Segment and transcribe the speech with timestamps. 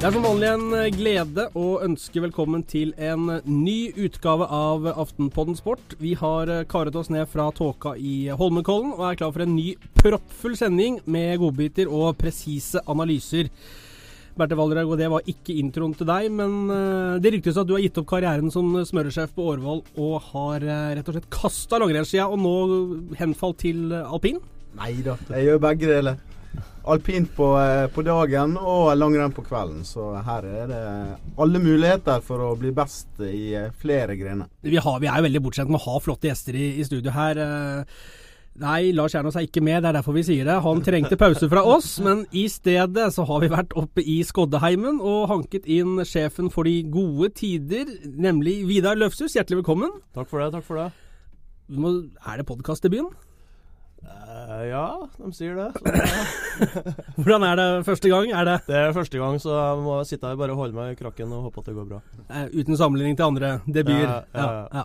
[0.00, 4.86] Det er som vanlig en eh, glede å ønske velkommen til en ny utgave av
[4.94, 5.92] Aftenpodden Sport.
[6.00, 9.52] Vi har eh, karet oss ned fra tåka i Holmenkollen og er klar for en
[9.52, 13.52] ny proppfull sending med godbiter og presise analyser.
[14.40, 17.76] Berthe Valdrag, og det var ikke introen til deg, men eh, det ryktes at du
[17.76, 20.64] har gitt opp karrieren som smøresjef på Årvoll og har
[20.96, 22.56] rett og slett kasta langrennsskia og nå
[23.20, 24.40] henfalt til alpin?
[24.80, 26.29] Nei da, jeg gjør begge deler
[26.84, 29.82] alpint på, eh, på, dagen og langrenn på kvelden.
[29.86, 30.84] Så her er det
[31.40, 34.50] alle muligheter for å bli best i eh, flere grener.
[34.62, 37.40] Vi, vi er jo veldig bortskjemt med å ha flotte gjester i, i studio her.
[37.40, 38.02] Eh,
[38.60, 40.58] nei, Lars Kjernås er ikke med, det er derfor vi sier det.
[40.64, 45.00] Han trengte pause fra oss, men i stedet så har vi vært oppe i Skoddeheimen
[45.00, 49.36] og hanket inn sjefen for de gode tider, nemlig Vidar Løfshus.
[49.38, 50.00] Hjertelig velkommen.
[50.16, 50.52] Takk for det.
[50.56, 50.90] takk for det.
[51.70, 53.29] Er det podkastdebuten?
[54.00, 54.84] Uh, ja,
[55.20, 55.66] de sier det.
[57.20, 58.30] Hvordan er det første gang?
[58.32, 60.98] Er det Det er første gang, så jeg må sitte her bare holde meg i
[60.98, 61.98] krakken og håpe at det går bra.
[62.30, 64.24] Uh, uten sammenligning til andre debuter.
[64.32, 64.46] Uh, ja,
[64.80, 64.84] ja.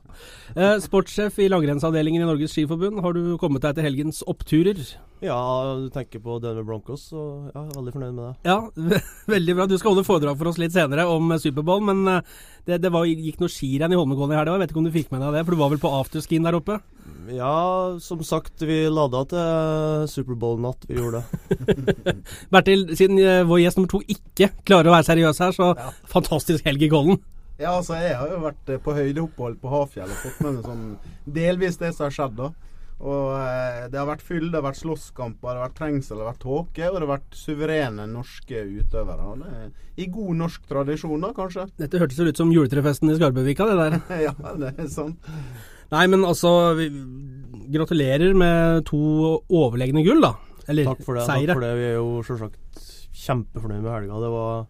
[0.58, 4.84] Uh, sportssjef i langrennsavdelingen i Norges Skiforbund, har du kommet deg til helgens oppturer?
[5.24, 5.40] Ja,
[5.80, 8.36] du tenker på Denver Broncos, så ja, jeg er veldig fornøyd med det.
[8.52, 9.00] Ja,
[9.38, 9.70] veldig bra.
[9.72, 12.04] Du skal holde foredrag for oss litt senere om Superbowl, men
[12.68, 14.58] det, det var, gikk noe skirenn i Holmenkollen i helga.
[14.58, 16.46] Jeg vet ikke om du fikk med deg det, for du var vel på afterskien
[16.46, 16.82] der oppe?
[17.34, 20.86] Ja, som sagt, vi lada til Superbowl-natt.
[20.90, 22.16] Vi gjorde det.
[22.54, 25.94] Bertil, siden uh, vår gjest nummer to ikke klarer å være seriøs her, så ja.
[26.12, 27.22] fantastisk helg i Kollen.
[27.56, 30.66] Ja, altså jeg har jo vært eh, på høydeopphold på Hafjell og fått med meg
[30.68, 30.88] sånn
[31.38, 32.34] delvis det som har skjedd.
[32.42, 32.50] da.
[33.00, 36.26] Og eh, Det har vært fyll, det har vært slåsskamper, det har vært trengsel, det
[36.26, 39.30] har vært tåke, og det har vært suverene norske utøvere.
[39.40, 41.68] Det er I god norsk tradisjon, da, kanskje.
[41.80, 43.98] Dette hørtes jo ut som juletrefesten i Skarbøvika, det der.
[44.28, 45.32] ja, det er sant.
[45.94, 46.90] Nei, men altså vi,
[47.76, 49.00] Gratulerer med to
[49.50, 50.36] overlegne gull, da.
[50.70, 51.50] Eller takk for det, seire.
[51.50, 51.72] Takk for det.
[51.80, 52.86] Vi er jo selvsagt
[53.26, 54.20] kjempefornøyd med helga.
[54.22, 54.64] Det var,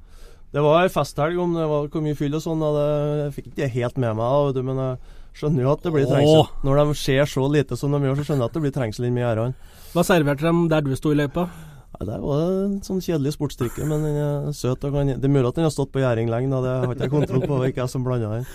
[0.56, 2.64] det var ei festhelg om det var hvor mye fyll og sånn.
[2.64, 6.08] Jeg fikk ikke det helt med meg, da, men jeg skjønner jo at det blir
[6.08, 6.50] trengsel.
[6.68, 9.10] Når de ser så lite som de gjør, så skjønner jeg at det blir trengsel
[9.10, 9.72] inni gjerdene.
[9.96, 11.50] Hva serverte de der du sto i løypa?
[11.96, 14.84] Ja, det var en sånn kjedelig sportsdrikke, men den er søt.
[14.84, 16.60] Og kan, det er mulig at den har stått på gjæring lenge, da.
[16.64, 17.60] det har ikke jeg kontroll på.
[17.70, 18.48] ikke jeg som blanda den.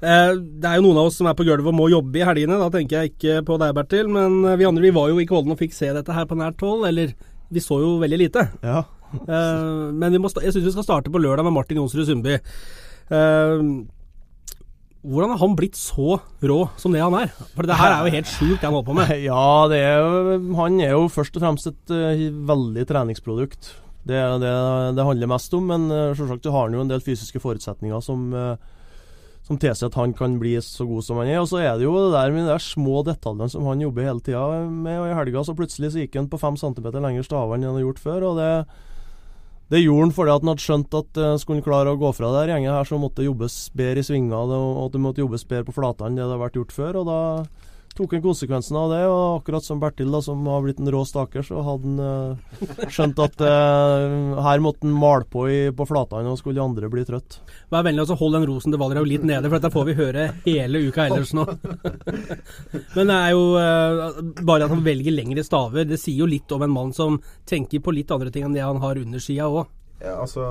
[0.00, 2.24] Eh, det er jo noen av oss som er på gulvet og må jobbe i
[2.26, 2.58] helgene.
[2.58, 4.10] Da tenker jeg ikke på deg, Bertil.
[4.10, 6.38] Men eh, vi andre vi var jo i Kollen og fikk se dette her på
[6.40, 6.88] nært hold.
[6.90, 7.14] Eller
[7.50, 8.46] vi så jo veldig lite.
[8.66, 8.82] Ja.
[9.20, 12.40] eh, men jeg syns vi skal starte på lørdag med Martin Jonsrud Sundby.
[12.40, 13.66] Eh,
[15.00, 17.30] hvordan har han blitt så rå som det han er?
[17.54, 19.12] For det her er jo helt sjukt, det han holder på med.
[19.30, 23.70] Ja, er han er jo først og fremst et uh, veldig treningsprodukt.
[24.04, 24.52] Det er det
[24.96, 25.72] det handler mest om.
[25.72, 28.60] Men uh, selvsagt har han jo en del fysiske forutsetninger som, uh,
[29.48, 31.40] som tilsier at han kan bli så god som han er.
[31.40, 34.20] Og så er det jo det der med de små detaljene som han jobber hele
[34.20, 35.00] tida med.
[35.00, 37.80] Og i helga så plutselig så gikk han på fem centimeter lengre staver enn han
[37.80, 38.32] har gjort før.
[38.34, 38.52] og det
[39.70, 42.10] det gjorde han fordi at han hadde skjønt at uh, skulle han klare å gå
[42.16, 45.02] fra det her gjengen her, så måtte det jobbes bedre i svinga, og at det
[45.02, 47.02] måtte jobbes bedre på flatene enn det hadde vært gjort før.
[47.02, 47.20] og da
[48.00, 51.02] tok han konsekvensen av det, og akkurat som Bertil, da, som har blitt en rå
[51.04, 55.86] staker, så hadde han uh, skjønt at uh, her måtte han male på i, på
[55.88, 57.40] flatene, og skulle de andre bli trøtt.
[57.72, 60.28] Vær vennlig og hold den rosen til Valderhaug litt nede, for dette får vi høre
[60.46, 61.44] hele uka ellers nå.
[62.96, 65.84] Men det er jo uh, bare at han velger lengre staver.
[65.90, 68.64] Det sier jo litt om en mann som tenker på litt andre ting enn det
[68.64, 69.68] han har under skia òg.
[70.00, 70.46] Ja, altså,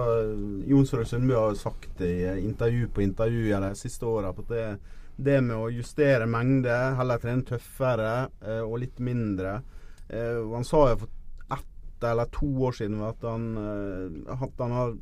[0.70, 4.76] Jonsrud Sundby har jo sagt i intervju på intervju de siste åra at det er
[5.20, 9.60] det med å justere mengde, heller trene tøffere eh, og litt mindre.
[10.08, 14.76] Eh, han sa jo for ett eller to år siden at han, eh, at han
[14.78, 14.94] har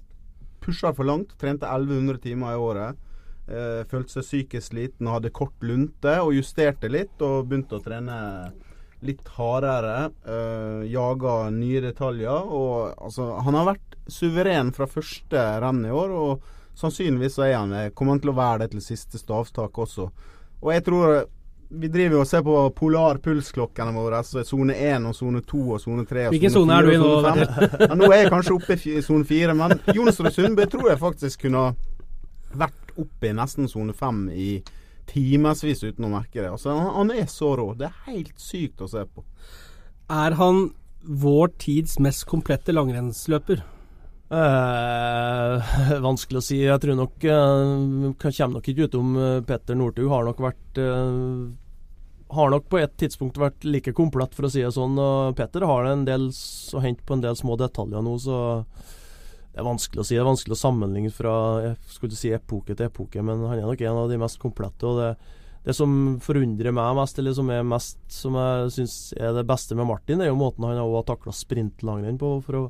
[0.64, 1.36] pusha for langt.
[1.40, 3.04] Trente 1100 timer i året.
[3.48, 7.16] Eh, følte seg psykisk sliten, hadde kort lunte og justerte litt.
[7.22, 8.18] Og begynte å trene
[9.06, 10.10] litt hardere.
[10.26, 12.52] Eh, jaga nye detaljer.
[12.58, 16.16] Og altså, han har vært suveren fra første renn i år.
[16.18, 20.10] og Sannsynligvis så han, eh, kommer han til å være det til siste stavtak også.
[20.62, 21.26] Og jeg tror eh,
[21.70, 24.22] vi driver jo og ser på polarpulsklokkene våre.
[24.22, 26.30] Altså sone 1 og sone 2 og sone 3.
[26.32, 27.12] Hvilken sone er du i nå?
[27.28, 31.48] Ja, nå er jeg kanskje oppe i sone 4, men Jonsrud Sundby tror jeg faktisk
[31.48, 31.70] kunne
[32.58, 34.50] vært oppe i nesten sone 5 i
[35.08, 36.50] timevis uten å merke det.
[36.52, 37.72] Altså, han, han er så rå.
[37.80, 39.26] Det er helt sykt å se på.
[40.14, 40.70] Er han
[41.04, 43.64] vår tids mest komplette langrennsløper?
[44.28, 46.58] Eh, vanskelig å si.
[46.66, 51.46] Jeg tror nok eh, Kommer nok ikke utom eh, Petter Northug har nok vært eh,
[52.36, 55.00] Har nok på et tidspunkt vært like komplett, for å si det sånn.
[55.00, 58.38] Og Petter har en del å hente på en del små detaljer nå, så
[58.68, 60.18] det er vanskelig å si.
[60.18, 61.34] Det er vanskelig å sammenligne fra
[61.64, 64.84] jeg skulle si epoke til epoke, men han er nok en av de mest komplette.
[64.86, 65.12] og det
[65.68, 65.92] det som
[66.24, 70.30] forundrer meg mest, eller som mest Som jeg syns er det beste med Martin, er
[70.30, 72.30] jo måten han har takla sprintlangrenn på.
[72.46, 72.62] For å,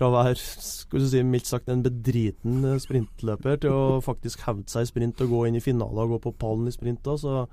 [0.00, 4.86] fra å være skal si, mildt sagt en bedriten sprintløper til å faktisk hevde seg
[4.86, 7.02] i sprint og gå inn i finalen og gå på pallen i sprint.
[7.04, 7.44] Da, så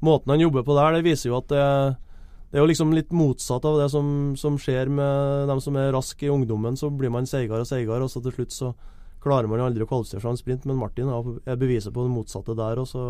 [0.00, 1.64] Måten han jobber på der, det viser jo at det,
[2.48, 4.06] det er jo liksom litt motsatt av det som,
[4.40, 6.78] som skjer med dem som er raske i ungdommen.
[6.80, 8.70] Så blir man seigere og seigere, og så til slutt så
[9.20, 10.64] klarer man aldri å kvalifisere seg en sprint.
[10.70, 12.80] Men Martin er beviset på det motsatte der.
[12.80, 13.04] og så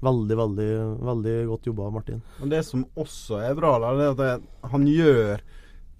[0.00, 0.68] Veldig, veldig
[1.04, 2.22] veldig godt jobba Martin.
[2.40, 5.42] Og Det som også er bra, det er at han gjør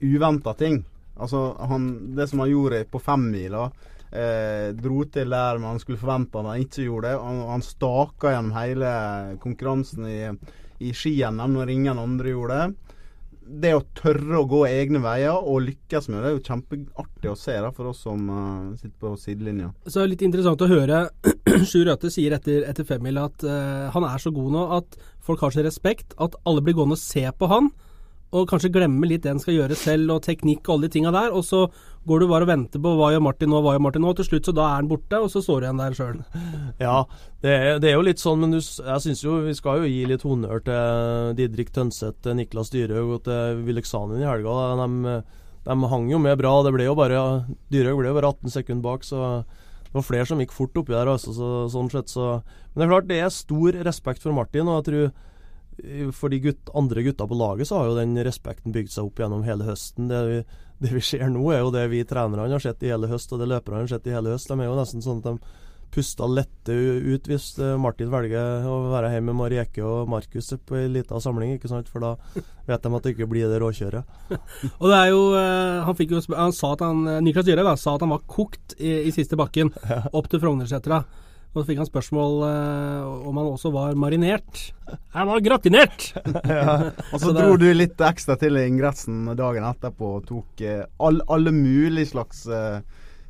[0.01, 0.81] uventa ting.
[1.21, 3.69] Altså, han, Det som han gjorde på femmila,
[4.11, 7.25] eh, dro til der man skulle forvente at han ikke gjorde det.
[7.25, 8.95] Han, han staka gjennom hele
[9.43, 10.21] konkurransen i,
[10.81, 12.97] i ski-NM når ingen andre gjorde det
[13.51, 17.39] det å tørre å gå egne veier og lykkes med det, er jo kjempeartig å
[17.39, 19.71] se da, for oss som uh, sitter på sidelinja.
[19.91, 21.03] Så litt interessant å høre
[21.69, 25.43] Sjur Røthe sier etter, etter femmila at uh, han er så god nå at folk
[25.45, 27.73] har så respekt at alle blir gående og se på han
[28.31, 31.11] og kanskje glemme litt det en skal gjøre selv, og teknikk og alle de tinga
[31.15, 31.33] der.
[31.35, 31.65] Og så
[32.07, 34.13] går du bare og venter på hva gjør Martin nå, hva gjør Martin nå.
[34.13, 36.21] Og til slutt så da er han borte, og så står du igjen der sjøl.
[36.85, 36.95] Ja,
[37.43, 39.91] det er, det er, jo litt sånn, men du, jeg syns jo vi skal jo
[39.91, 44.55] gi litt honnør til Didrik Tønseth, til Niklas Dyrhaug og til Vileksanen i helga.
[44.79, 45.17] De,
[45.67, 46.55] de, hang jo med bra.
[46.67, 47.25] Det ble jo bare
[47.75, 49.43] Dyrhaug ble jo bare 18 sekunder bak, så
[49.91, 52.15] det var flere som gikk fort oppi der, altså, så, sånn sett.
[52.15, 52.37] Så.
[52.71, 55.11] Men det er klart, det er stor respekt for Martin, og jeg tror
[56.17, 59.23] for de gutt, andre gutta på laget så har jo den respekten bygd seg opp
[59.23, 60.11] gjennom hele høsten.
[60.11, 60.43] Det vi,
[60.85, 63.43] det vi ser nå, er jo det vi trenerne har sett i hele høst, og
[63.43, 64.51] det løperne har sett i hele høst.
[64.51, 65.59] De er jo nesten sånn at de
[65.91, 70.79] puster lette ut hvis eh, Martin velger å være hjemme med Marieke og Markus på
[70.79, 71.91] ei lita samling, ikke sant?
[71.91, 72.13] for da
[72.69, 74.21] vet de at det ikke blir det råkjøret.
[74.81, 77.97] og det er jo, eh, Han fikk jo, han sa at han, Niklas Dyrhaug sa
[77.97, 79.73] at han var kokt i, i siste bakken,
[80.13, 81.03] opp til Frognersetra.
[81.51, 84.69] Og så fikk han spørsmål uh, om han også var marinert.
[84.87, 86.05] Jeg var gratinert!
[86.47, 86.93] ja.
[87.11, 91.19] Og så dro du litt ekstra til i ingressen dagen etterpå og tok uh, all,
[91.27, 92.79] alle mulige slags uh,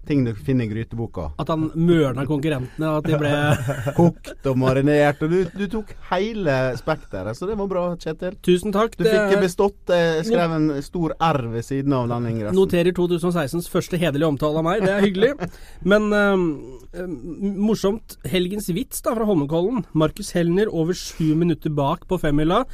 [0.06, 1.30] ting du finner i gryteboka.
[1.40, 3.32] At han mørna konkurrentene, at de ble
[3.98, 5.20] Kokt og marinert.
[5.24, 8.38] Og du, du, tok hele spekteret, så det var bra, Kjetil.
[8.46, 8.96] Tusen takk.
[8.98, 9.92] Du fikk bestått.
[9.92, 12.58] Jeg skrev en stor R ved siden av den ingressen.
[12.58, 15.50] Noterer 2016s første hederlige omtale av meg, det er hyggelig.
[15.86, 16.48] Men um,
[17.70, 18.18] morsomt.
[18.30, 19.84] Helgens vits da fra Holmenkollen.
[19.92, 22.64] Markus Helner over sju minutter bak på femmila.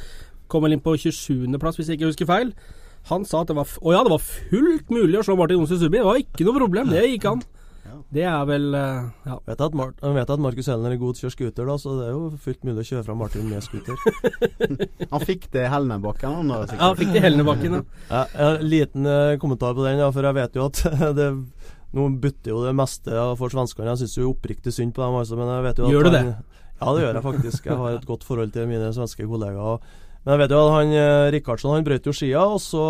[0.51, 2.53] Kom vel inn på 27.-plass, hvis jeg ikke husker feil.
[3.11, 5.79] Han sa at det var, å ja, det var fullt mulig å slå Martin Johnsen
[5.79, 5.99] Subi.
[5.99, 7.45] Det var ikke noe problem, det gikk an.
[8.13, 9.37] Det er vel uh, ja.
[9.49, 11.95] Vet at Mar vet at Markus Helner er god til å kjøre scooter, da, så
[11.97, 13.97] det er jo fullt mulig å kjøre fra Martin med scooter.
[15.13, 16.59] han fikk det i Helnebakken, han da?
[16.71, 17.81] Ja, han fikk det i Helnebakken, ja.
[18.13, 18.21] ja.
[18.45, 20.83] En liten uh, kommentar på den, ja, for jeg vet jo at
[21.19, 21.31] det
[21.97, 23.93] nå butter jo det meste for svenskene.
[23.93, 26.13] Jeg syns jo oppriktig synd på dem, altså, men jeg vet jo at Gjør du
[26.15, 26.25] det?
[26.77, 27.69] ja, det gjør jeg faktisk.
[27.71, 29.79] Jeg har et godt forhold til mine svenske kollegaer.
[30.27, 32.83] Men jeg vet jo at han eh, Rikardsson han brøt jo skia, og så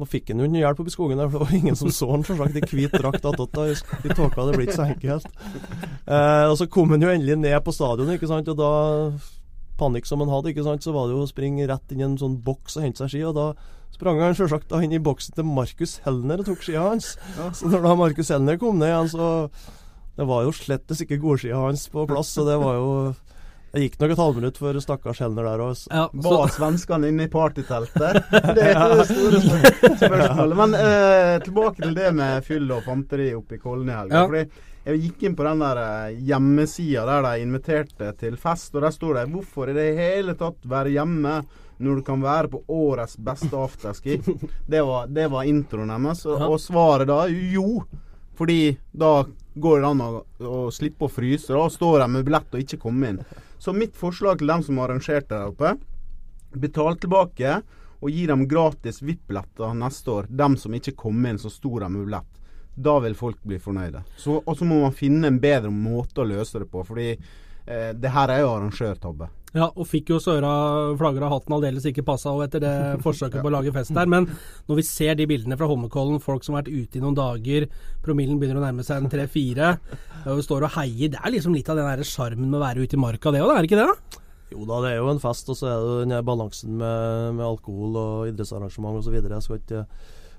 [0.00, 1.90] og fikk han jo ikke hjelp oppe i skogen der, for det var ingen som
[1.92, 4.46] så han selvsagt i hvit drakt attåt i tåka.
[4.48, 5.26] Det blir ikke så enkelt.
[6.10, 8.70] Eh, og så kom han jo endelig ned på stadionet, ikke sant, og da
[9.78, 12.08] panikk som han hadde, ikke sant, så var det jo å springe rett inn i
[12.08, 13.22] en sånn boks og hente seg ski.
[13.28, 13.46] og da
[13.94, 17.12] sprang han selvsagt inn i boksen til Markus Helner og tok skia hans.
[17.54, 19.28] Så når da Markus Helner kom ned igjen, så
[20.18, 22.88] Det var jo slettes ikke godskia hans på plass, så det var jo
[23.70, 25.82] det gikk nok et halvminutt for stakkars Helner der òg.
[25.94, 28.18] Ja, Var svenskene inne i partyteltet?
[28.56, 29.42] Det er det store
[30.00, 30.56] spørsmålet.
[30.58, 34.24] Men eh, tilbake til det med fyll og fanteri oppe i Kollen i helga.
[34.26, 34.42] Ja.
[34.90, 38.94] jeg gikk inn på den der eh, hjemmesida der de inviterte til fest, og der
[38.96, 41.36] står det 'Hvorfor i det hele tatt være hjemme
[41.80, 44.18] når du kan være på årets beste afterski?'
[44.72, 46.24] Det var, det var introen deres.
[46.26, 47.84] Og, og svaret da jo.
[48.34, 49.22] Fordi da
[49.54, 51.52] går det an å, å slippe å fryse.
[51.52, 53.22] Da står de med billett og ikke komme inn.
[53.60, 55.74] Så mitt forslag til dem som arrangerte der oppe,
[56.56, 57.58] betal tilbake
[58.00, 60.28] og gi dem gratis VIP-billetter neste år.
[60.32, 62.38] Dem som ikke kom inn, så sto de med billett.
[62.80, 64.00] Da vil folk bli fornøyde.
[64.32, 66.86] Og så må man finne en bedre måte å løse det på.
[66.88, 67.10] Fordi
[67.66, 69.28] eh, det her er jo arrangørtabbe.
[69.50, 70.50] Ja, og fikk jo Søra
[70.98, 72.74] flagger av hatten aldeles ikke passa og etter det
[73.06, 74.10] forsøket på å lage fest der.
[74.10, 74.28] Men
[74.70, 77.66] når vi ser de bildene fra Holmenkollen, folk som har vært ute i noen dager,
[78.04, 79.74] promillen begynner å nærme seg en tre-fire,
[80.28, 82.64] og vi står og heier, det er liksom litt av den der sjarmen med å
[82.64, 83.90] være ute i marka, det òg, er det ikke det?
[83.90, 84.26] da?
[84.50, 87.46] Jo da, det er jo en fest, og så er det den balansen med, med
[87.46, 89.14] alkohol og idrettsarrangement osv.
[89.14, 89.84] Jeg skal ikke,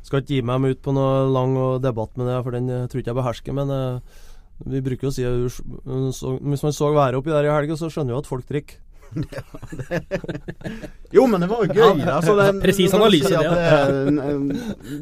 [0.04, 3.14] skal ikke gi meg ut på noe lang debatt med det, for den tror ikke
[3.14, 3.56] jeg behersker.
[3.56, 4.20] Men eh,
[4.66, 7.86] vi bruker jo å si at hvis man så været oppi der i helga, så
[7.92, 8.78] skjønner jo at folk drikker.
[11.12, 12.00] jo, men det var jo gøy.
[12.08, 13.42] Altså, det, Presis analyse, det.
[14.08, 14.30] Det,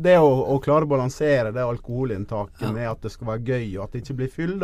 [0.02, 2.72] det å, å, klare å balansere det alkoholinntaket ja.
[2.74, 4.58] med at det skal være gøy, og at det ikke blir fyll.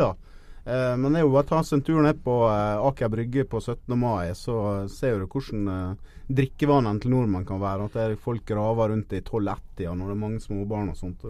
[0.66, 3.10] Eh, men det er jo bare å ta seg en tur ned på eh, Aker
[3.12, 3.92] Brygge på 17.
[4.00, 4.56] mai, så
[4.90, 7.86] ser du hvordan eh, drikkevanene til nordmenn kan være.
[7.86, 11.22] At det er folk graver rundt i 12-1-tida når det er mange småbarn og sånt.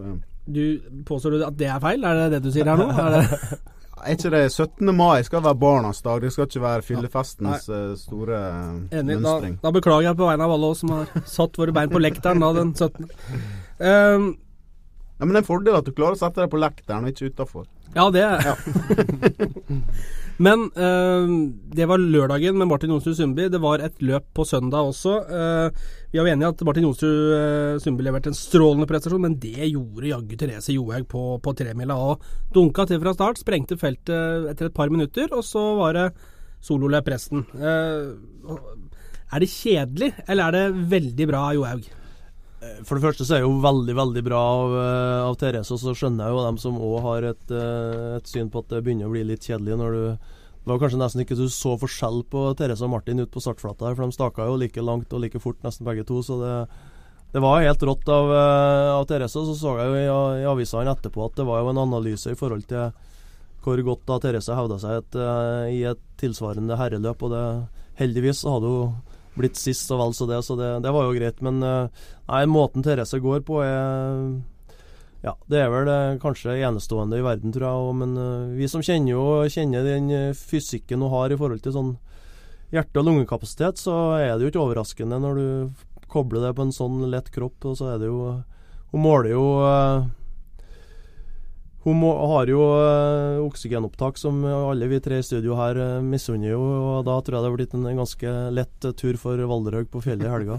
[0.47, 2.05] Du Påstår du at det er feil?
[2.07, 2.87] Er det det du sier her nå?
[2.91, 3.23] Er det
[3.97, 4.91] Er ikke det 17.
[4.95, 6.21] mai skal være barnas dag?
[6.21, 7.79] Det skal ikke være fyllefestens ja.
[7.97, 8.41] store
[8.93, 9.17] Enig.
[9.17, 9.55] mønstring.
[9.57, 12.01] Da, da, beklager jeg på vegne av alle oss som har satt våre bein på
[12.03, 13.09] lekteren da den 17.
[13.81, 14.27] Um,
[15.17, 17.13] ja, men det er en fordel at du klarer å sette deg på lekteren og
[17.13, 17.65] ikke utafor.
[17.95, 18.55] Ja, det er ja.
[20.45, 21.25] Men uh,
[21.73, 23.47] det var lørdagen med Martin Jonsrud Sundby.
[23.49, 25.15] Det var et løp på søndag også.
[25.25, 29.71] Uh, vi er enige at Martin Jonsrud uh, Sundby leverte en strålende prestasjon, men det
[29.71, 31.97] gjorde jaggu Therese Johaug på, på tremila.
[31.97, 36.07] Og dunka til fra start, sprengte feltet etter et par minutter, og så var det
[36.67, 37.45] sololøp resten.
[37.57, 41.89] er det kjedelig, eller er det veldig bra Johaug?
[42.57, 45.71] Eh, for det første så er det jo veldig veldig bra av, eh, av Therese,
[45.75, 48.69] og så skjønner jeg jo dem som òg har et, eh, et, syn på at
[48.69, 49.77] det begynner å bli litt kjedelig.
[49.77, 50.17] når du
[50.67, 53.87] Det var kanskje nesten ikke du så forskjell på Therese og Martin ute på startflata
[53.87, 56.19] her, for de staka jo like langt og like fort, nesten begge to.
[56.21, 56.67] Så det,
[57.31, 58.27] det var helt rått av,
[58.99, 59.31] av Therese.
[59.31, 62.35] Så så jeg jo i, i avisene etterpå at det var jo en analyse i
[62.35, 62.91] forhold til
[63.63, 65.15] hvor godt da Therese hevda seg et,
[65.71, 67.23] i et tilsvarende herreløp.
[67.23, 67.45] Og det
[68.03, 68.91] heldigvis hadde hun
[69.37, 71.41] blitt sist og vel så det, så det, det, var jo greit.
[71.45, 74.37] Men eh, nei, måten Therese går på er
[75.25, 77.95] ja, det er vel eh, kanskje enestående i verden, tror jeg.
[78.01, 81.95] Men uh, vi som kjenner jo kjenner den fysikken hun har i forhold til sånn
[82.73, 85.47] hjerte- og lungekapasitet, så er det jo ikke overraskende når du
[86.11, 87.65] kobler det på en sånn lett kropp.
[87.65, 88.37] Og så er det jo
[88.87, 89.45] Hun måler jo
[91.85, 96.49] hun må, har jo øh, oksygenopptak som alle vi tre i studio her øh, misunner
[96.49, 100.01] jo, og da tror jeg det har blitt en ganske lett tur for Valderhaug på
[100.03, 100.57] fjellet i helga.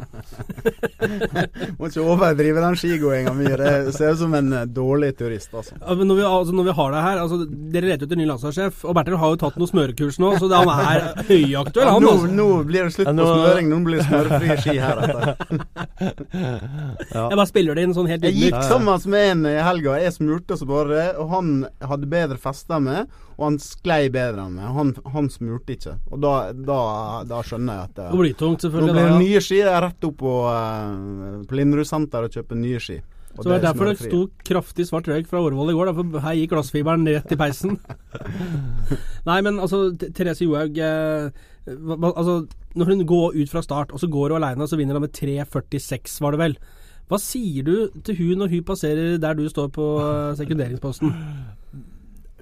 [1.79, 3.51] må ikke overdrive den skigåinga mi.
[3.51, 5.77] Det ser ut som en dårlig turist, altså.
[5.81, 7.39] Ja, men når vi, altså, når vi, har det her altså,
[7.75, 10.73] Dere leter etter ny landslagssjef, og Bertil har jo tatt noen smørekurs nå, så han
[10.73, 12.07] er høyaktuell, han.
[12.07, 12.33] Nå, altså.
[12.39, 15.29] nå, blir det slutt på smøring, nå blir det smørefrie ski her etter.
[17.19, 17.27] ja.
[17.27, 18.41] Jeg bare spiller det inn sånn helt ydmykt.
[18.41, 21.53] Jeg gikk sammen med en i helga, jeg smurte så bare og han
[21.91, 24.71] hadde bedre fester med, og han sklei bedre enn meg.
[24.77, 25.99] Han, han smurte ikke.
[26.13, 26.81] Og da, da,
[27.29, 28.95] da skjønner jeg at det, blir tungt, selvfølgelig.
[28.95, 29.61] Nå blir det nye ski.
[29.61, 32.99] Jeg er rett opp på, uh, på Linderud senter og kjøper nye ski.
[33.39, 35.93] Og så det er derfor det sto kraftig svart røyk fra Årvoll i går.
[35.93, 37.77] Derfor her gikk glassfiberen rett i peisen.
[39.29, 41.29] Nei, men altså, Therese Johaug eh,
[41.69, 42.41] altså,
[42.75, 45.15] Når hun går ut fra start, og så går hun alene, så vinner hun med
[45.15, 46.59] 3,46, var det vel.
[47.09, 51.15] Hva sier du til hun når hun passerer der du står på eh, sekunderingsposten?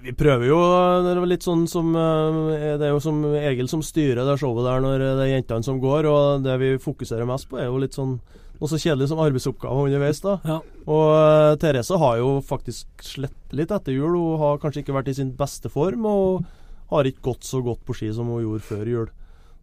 [0.06, 0.58] Vi prøver jo
[1.02, 4.66] Det er litt sånn som eh, Det er jo som Egil som styrer det showet
[4.66, 7.80] der når det er jentene som går, og det vi fokuserer mest på, er jo
[7.82, 8.18] litt sånn
[8.56, 10.22] noe så kjedelig som arbeidsoppgaver underveis.
[10.24, 10.38] da.
[10.48, 10.54] Ja.
[10.88, 14.16] Og uh, Therese har jo faktisk slett litt etter jul.
[14.16, 16.46] Hun har kanskje ikke vært i sin beste form, og
[16.88, 19.10] har ikke gått så godt på ski som hun gjorde før jul.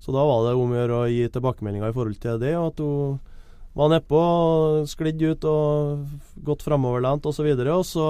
[0.03, 2.69] Så da var det om å gjøre å gi tilbakemeldinger i forhold til det, og
[2.69, 3.17] at hun
[3.73, 4.23] var nedpå,
[4.89, 6.03] sklidd ut og
[6.45, 7.47] gått framoverlent osv.
[7.49, 8.09] Og, så og så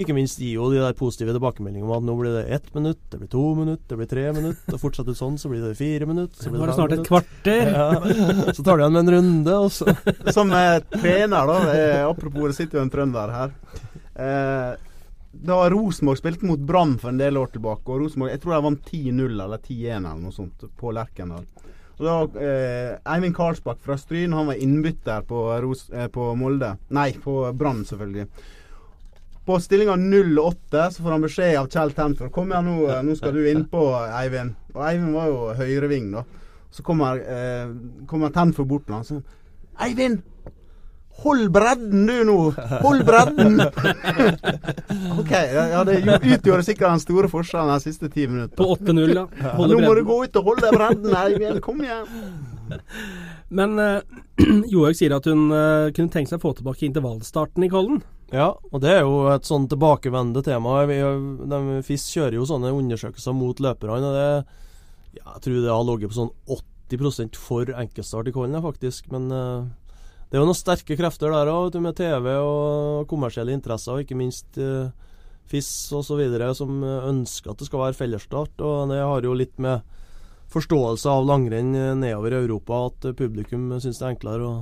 [0.00, 3.00] ikke minst gir jo de der positive tilbakemeldingene om at nå blir det ett minutt,
[3.12, 6.08] det blir to minutt, det blir tre minutt, Og fortsetter sånn, så blir det fire
[6.08, 7.68] minutt, Så blir det, det snart et kvarter.
[7.72, 8.52] Ja.
[8.56, 9.92] Så tar du igjen med en runde, og så
[10.32, 11.58] Som eh, trener, da.
[11.74, 13.52] Eh, apropos, det sitter jo en trønder her.
[14.16, 14.72] Eh,
[15.32, 18.64] da Rosenborg spilte mot Brann for en del år tilbake, og Rosenborg, jeg tror de
[18.70, 21.44] vant 10-0 eller 10-1 eller noe sånt på Lerkendal.
[22.02, 26.72] Og da eh, Eivind Karlsbakk fra Stryn han var innbytter på, Ros, eh, på Molde.
[26.90, 28.26] Nei, på Brann, selvfølgelig.
[29.46, 33.14] På stillinga 08 så får han beskjed av Kjell Temfer Kom igjen, nå, eh, nå
[33.18, 33.84] skal du innpå,
[34.18, 34.56] Eivind.
[34.74, 36.24] Og Eivind var jo høyreving, da.
[36.74, 37.70] Så kommer, eh,
[38.10, 39.22] kommer Tenfor bort til han og sier
[39.86, 40.22] Eivind!
[41.22, 42.36] Hold bredden du nå!
[42.82, 43.60] Hold bredden!
[45.20, 48.56] ok, ja, det utgjorde sikkert den store forskjellen de siste ti minuttene.
[48.58, 49.26] På 8-0, ja.
[49.58, 51.60] Holde nå må du gå ut og holde bredden, Eivind.
[51.62, 52.08] Kom igjen.
[53.52, 54.00] Men uh,
[54.72, 58.02] Johaug sier at hun uh, kunne tenke seg å få tilbake intervallstarten i Kollen.
[58.32, 60.80] Ja, og det er jo et sånn tilbakevendende tema.
[61.84, 64.00] FIS kjører jo sånne undersøkelser mot løperne.
[64.00, 64.68] og det,
[65.18, 66.32] ja, Jeg tror det har ligget på sånn
[66.96, 69.12] 80% for enkeltstart i Kollen, faktisk.
[69.12, 69.68] Men uh,
[70.32, 74.16] det er jo noen sterke krefter der òg, med TV og kommersielle interesser, og ikke
[74.16, 74.88] minst uh,
[75.52, 76.22] FIS osv.,
[76.56, 78.56] som ønsker at det skal være fellesstart.
[78.64, 79.84] Og det har jo litt med
[80.52, 84.56] forståelse av langrenn nedover i Europa at publikum syns det er enklere å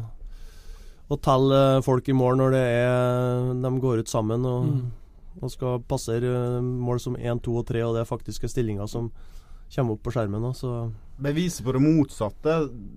[1.11, 5.43] å telle folk i mål når det er, de går ut sammen og, mm.
[5.43, 8.91] og skal passere eh, mål som 1, 2 og 3, og det er faktiske stillinger
[8.91, 9.11] som
[9.75, 10.55] kommer opp på skjermen.
[10.55, 10.91] Så.
[11.21, 12.57] Beviset på det motsatte,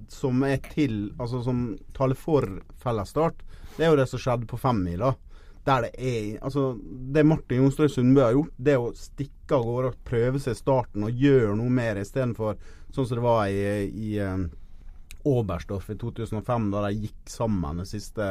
[0.10, 2.48] som er til Altså som taler for
[2.80, 3.44] fellesstart,
[3.76, 5.14] det er jo det som skjedde på femmila.
[5.66, 6.78] Der det er Altså,
[7.14, 10.60] det Martin Jonstrøy Sundbø har gjort, det å stikke av gårde og prøve seg i
[10.60, 12.58] starten og gjøre noe mer istedenfor
[12.94, 14.44] sånn som det var i, i eh,
[15.24, 18.28] Oberstdorf i 2005, da de gikk sammen de siste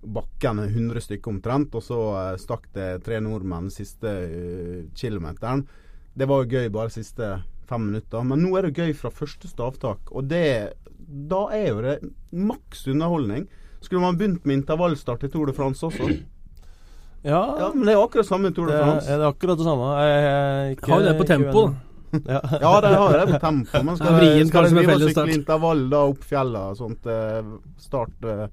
[0.00, 1.74] bakkene, 100 stykker omtrent.
[1.76, 5.64] Og så uh, stakk det tre nordmenn siste uh, kilometeren.
[6.12, 7.32] Det var jo gøy bare siste
[7.70, 8.26] fem minutter.
[8.26, 10.10] Men nå er det gøy fra første stavtak.
[10.10, 10.44] Og det,
[11.30, 11.96] da er jo det
[12.30, 13.46] maks underholdning.
[13.80, 16.10] Skulle man begynt med intervallstart i Tour de France også?
[17.20, 19.04] Ja, ja men det er akkurat samme Tour de France.
[19.04, 19.88] Det er akkurat det samme.
[20.00, 21.64] Jeg, jeg, ikke, Har jo det på tempo,
[22.16, 22.38] ja.
[22.64, 23.82] ja, de har det på tempo.
[23.84, 27.10] Men skal, ja, skal de drive og sykle intervall da opp fjellet og sånt?
[27.12, 27.50] Eh,
[27.84, 28.46] start eh,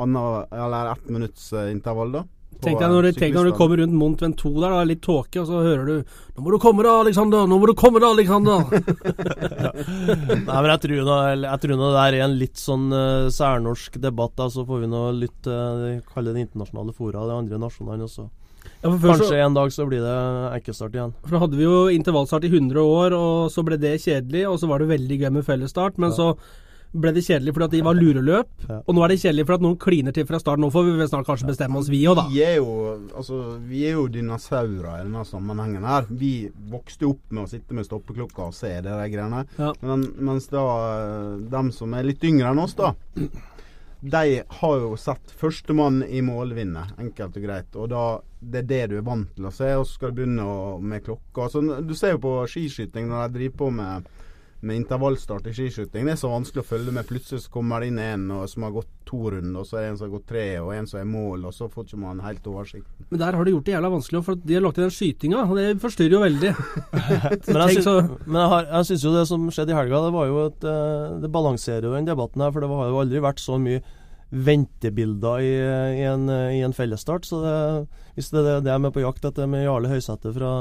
[0.00, 2.24] anna, eller ett minutts eh, intervall, da?
[2.64, 5.42] Tenk deg når, du, tenk når du kommer rundt Mont Ventoux der, da, litt tåke,
[5.42, 5.96] og så hører du
[6.36, 7.46] 'Nå må du komme da, Alexander!
[7.48, 9.70] Nå må du komme da, Alexander!' ja.
[10.48, 14.00] Nei, men jeg tror, nå, jeg tror nå det er en litt sånn uh, særnorsk
[14.02, 14.34] debatt.
[14.40, 18.28] Da, så får vi nå lytte uh, kalle det internasjonale fora, de andre nasjonene også.
[18.82, 20.18] Ja, Kanskje så, en dag så blir det
[20.56, 21.14] enkeltstart igjen.
[21.24, 24.46] For Da hadde vi jo intervallstart i 100 år, og så ble det kjedelig.
[24.50, 26.16] Og så var det veldig gøy med fellesstart, men ja.
[26.18, 28.52] så ble det kjedelig fordi at de var lureløp.
[28.68, 28.78] Ja.
[28.84, 30.62] Og nå er det kjedelig fordi at noen kliner til fra start.
[30.62, 32.26] Nå får vi snart kanskje bestemme oss, vi òg, da.
[32.32, 32.76] Vi er jo,
[33.16, 36.06] altså, vi er jo dinosaurer i denne sammenhengen her.
[36.10, 36.32] Vi
[36.70, 39.44] vokste opp med å sitte med stoppeklokka og se det de greiene.
[39.58, 39.74] Ja.
[39.82, 40.64] Men, mens da
[41.52, 42.94] dem som er litt yngre enn oss, da
[44.00, 47.76] de har jo sett førstemann i mål vinne, enkelt og greit.
[47.76, 48.04] Og da,
[48.40, 50.76] det er det du er vant til å se, og så skal du begynne å,
[50.78, 51.48] med klokka.
[51.50, 54.10] Så, du ser jo på skiskyting når de driver på med
[54.66, 56.06] med intervallstart i skiskyting.
[56.06, 57.06] Det er så vanskelig å følge med.
[57.08, 59.90] Plutselig så kommer det inn en som har gått to runder, og så er det
[59.92, 62.22] en som har gått tre, og en som er mål, og så får ikke man
[62.24, 62.88] helt oversikt.
[63.10, 65.44] Men der har de gjort det jævla vanskelig, for de har lagt inn den skytinga,
[65.44, 66.54] og det forstyrrer jo veldig.
[67.52, 67.94] men jeg, sy
[68.26, 70.66] men jeg, har, jeg syns jo det som skjedde i helga, det var jo et
[70.66, 73.84] uh, Det balanserer jo den debatten her, for det har jo aldri vært så mye
[74.26, 75.54] ventebilder i,
[76.00, 77.28] i, en, i en fellesstart.
[77.28, 77.56] Så det,
[78.16, 80.52] hvis det er det jeg er med på jakt etter med Jarle Høysæter fra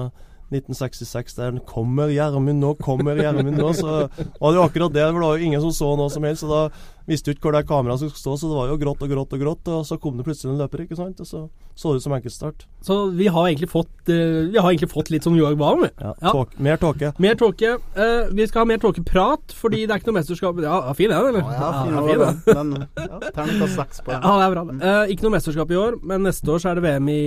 [0.51, 5.05] 1966 der 'Kommer Gjermund nå, kommer Gjermund nå', så var det jo akkurat det.
[5.12, 6.41] For det var jo ingen som så noe som helst.
[6.41, 6.69] Så da
[7.08, 9.34] visste du ikke hvor det kameraet skulle stå, så det var jo grått og grått
[9.34, 9.67] og grått.
[9.67, 11.19] Og så kom det plutselig en løper, ikke sant.
[11.19, 12.65] Og så så det ut som enkeltstart.
[12.81, 15.84] Så vi har egentlig fått, uh, vi har egentlig fått litt som Joag ba om,
[15.84, 16.31] ja, ja.
[16.31, 17.12] Tåk, mer tåke.
[17.19, 17.73] Mer tåke.
[17.97, 21.19] Uh, vi skal ha mer tåkeprat, fordi det er ikke noe mesterskap Ja, fin den,
[21.34, 21.43] eller?
[21.43, 22.39] Ja, fin, ja, fin den.
[22.47, 24.23] den ja, Terningkast seks på den.
[24.23, 24.65] Ja, det er bra.
[24.79, 27.21] Uh, ikke noe mesterskap i år, men neste år så er det VM i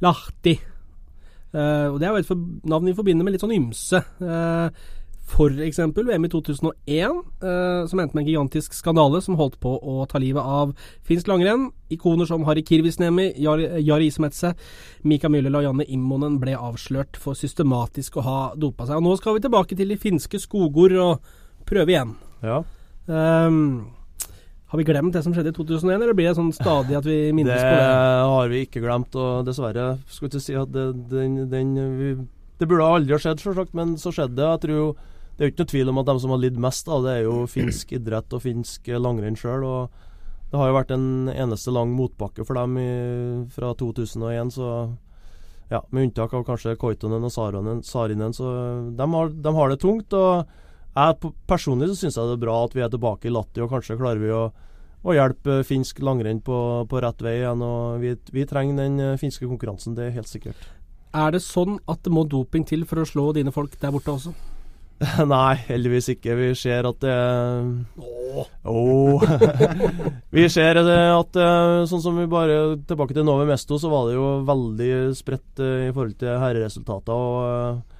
[0.00, 0.56] Lahti.
[1.50, 4.02] Uh, og Det er jo et navn vi forbinder med litt sånn ymse.
[5.30, 9.76] For eksempel VM i 2001, uh, som endte med en gigantisk skandale som holdt på
[9.78, 10.72] å ta livet av
[11.06, 11.68] finsk langrenn.
[11.94, 14.52] Ikoner som Harry Kirvisnemi, Jari, Jari Ismetse,
[15.06, 18.98] Mika Myhrel og Janne Immonen ble avslørt for systematisk å ha dopa seg.
[18.98, 21.32] Og Nå skal vi tilbake til de finske skogord og
[21.68, 22.16] prøve igjen.
[22.42, 22.62] Ja.
[23.06, 23.90] Um,
[24.70, 27.32] har vi glemt det som skjedde i 2001, eller blir det sånn stadig at vi
[27.34, 27.86] minnes det på det?
[27.86, 32.10] Det har vi ikke glemt, og dessverre skulle ikke si at det, den, den vi,
[32.60, 34.46] Det burde aldri ha skjedd, selvsagt, men så skjedde det.
[34.46, 34.94] Jeg tror
[35.34, 37.16] Det er jo ikke noe tvil om at de som har lidd mest av det,
[37.16, 39.66] er jo finsk idrett og finsk langrenn sjøl.
[40.52, 42.90] Det har jo vært en eneste lang motbakke for dem i,
[43.50, 44.70] fra 2001, så
[45.70, 48.54] ja, med unntak av kanskje Koitonen og Sarinen, så
[48.94, 50.14] de har, de har det tungt.
[50.14, 50.46] og
[50.90, 53.72] jeg, personlig så syns jeg det er bra at vi er tilbake i Latti, og
[53.72, 54.42] kanskje klarer vi å,
[55.06, 56.58] å hjelpe finsk langrenn på,
[56.90, 57.64] på, rett vei igjen.
[57.64, 60.70] og vi, vi, trenger den eh, finske konkurransen, det er helt sikkert.
[61.16, 64.14] Er det sånn at det må doping til for å slå dine folk der borte
[64.14, 64.34] også?
[65.32, 66.34] Nei, heldigvis ikke.
[66.36, 67.14] Vi ser at det
[68.00, 68.50] Åh.
[68.68, 69.22] Oh.
[70.36, 74.18] vi ser at eh, sånn som vi bare Tilbake til Nove Mesto, så var det
[74.18, 77.16] jo veldig spredt eh, i forhold til herreresultater.
[77.16, 77.98] og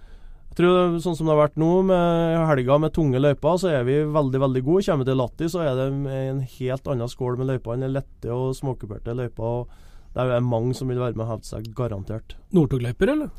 [0.51, 3.85] jeg tror Sånn som det har vært nå, med helga med tunge løyper, så er
[3.87, 4.83] vi veldig veldig gode.
[4.89, 8.57] Kommer til Latti, så er det en helt annen skål med løyper enn lette og
[8.59, 9.47] småkuperte løyper.
[9.47, 12.35] og Det er mange som vil være med og hevde seg, garantert.
[12.57, 13.31] Northug-løyper, eller?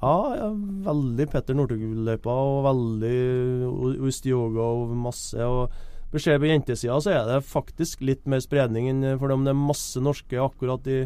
[0.00, 0.48] Ja, ja,
[0.88, 5.36] veldig Petter Northug-løyper, og veldig Ustioga og masse.
[5.44, 9.42] og vi ser på jentesida så er det faktisk litt mer spredning enn for om
[9.42, 11.00] det er masse norske akkurat i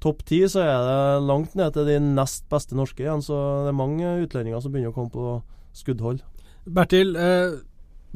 [0.00, 3.22] topp ti, så er det langt ned til de nest beste norske igjen.
[3.24, 3.34] Så
[3.66, 5.42] det er mange utlendinger som begynner å komme på
[5.78, 6.20] skuddhold.
[6.68, 7.56] Bertil, eh,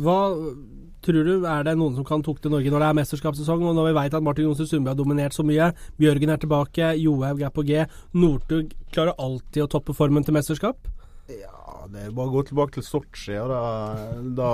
[0.02, 0.18] hva
[1.02, 3.88] tror du er det noen som kan tukte Norge når det er mesterskapssesong, og når
[3.90, 7.50] vi vet at Martin Johnsen Sundby har dominert så mye, Bjørgen er tilbake, Johaug er
[7.50, 7.82] på G,
[8.14, 10.78] Northug klarer alltid å toppe formen til mesterskap?
[11.28, 13.60] Ja, det er bare å gå tilbake til Sotsji, og da,
[14.38, 14.50] da,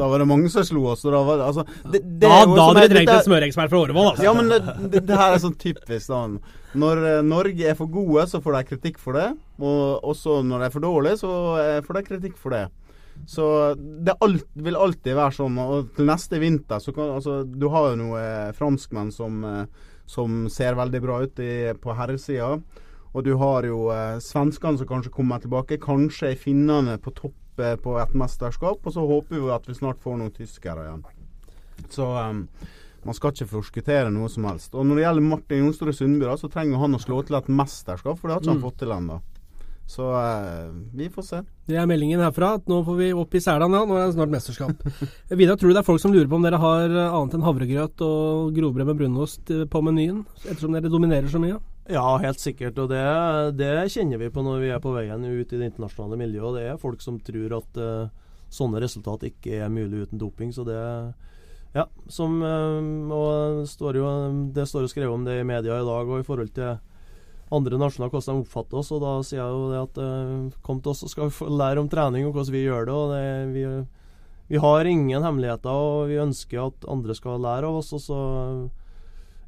[0.00, 1.04] da var det mange som slo oss.
[1.04, 3.82] og Da var altså, det, det Da da hadde er- dere trengt en smøreekspert fra
[3.84, 4.24] Årevoll, altså.
[4.24, 4.60] Ja, men det,
[4.94, 6.38] det, det her er sånn typisk sånn
[6.78, 9.30] Når eh, Norge er for gode, så får de kritikk for det.
[9.58, 12.66] Og også når de er for dårlige, så eh, får de kritikk for det.
[13.26, 15.58] Så det alt, vil alltid være sånn.
[15.60, 20.46] Og til neste vinter så kan altså, Du har jo noen franskmenn som, eh, som
[20.52, 22.56] ser veldig bra ut i, på herresida.
[23.12, 25.80] Og du har jo eh, svenskene som kanskje kommer tilbake.
[25.82, 28.84] Kanskje er finnene på topp eh, på et mesterskap.
[28.84, 31.02] Og så håper vi at vi snart får noen tyskere igjen.
[31.90, 32.44] Så um,
[33.04, 34.74] man skal ikke forskuttere noe som helst.
[34.74, 37.48] Og når det gjelder Martin Jonsrud Sundby, da, så trenger han å slå til et
[37.48, 38.66] mesterskap, for det har ikke han Mm.
[38.68, 39.20] fått til ennå.
[39.90, 41.38] Så eh, vi får se.
[41.66, 43.80] Det er meldingen herfra at nå får vi opp i Sæland, ja.
[43.88, 44.84] Nå er det snart mesterskap.
[45.40, 47.42] Vidar, tror du det er folk som lurer på om dere har eh, annet enn
[47.48, 50.20] havregrøt og grovbrød med brunost eh, på menyen?
[50.44, 51.58] Ettersom dere dominerer så mye?
[51.90, 52.78] Ja, helt sikkert.
[52.78, 53.02] Og det,
[53.58, 56.46] det kjenner vi på når vi er på veien ut i det internasjonale miljøet.
[56.46, 58.12] og Det er folk som tror at uh,
[58.54, 60.52] sånne resultat ikke er mulig uten doping.
[60.54, 60.78] Så det
[61.72, 64.06] Ja, som eh, Og står jo,
[64.54, 66.80] det står jo skrevet om det i media i dag og i forhold til
[67.50, 68.90] andre nasjoner, hvordan de oppfatter oss.
[68.94, 71.90] Og da sier jeg jo det at eh, kom til oss, så skal lære om
[71.90, 72.98] trening og hvordan vi gjør det.
[72.98, 73.64] og det, vi,
[74.50, 77.92] vi har ingen hemmeligheter, og vi ønsker at andre skal lære av oss.
[77.94, 78.20] og så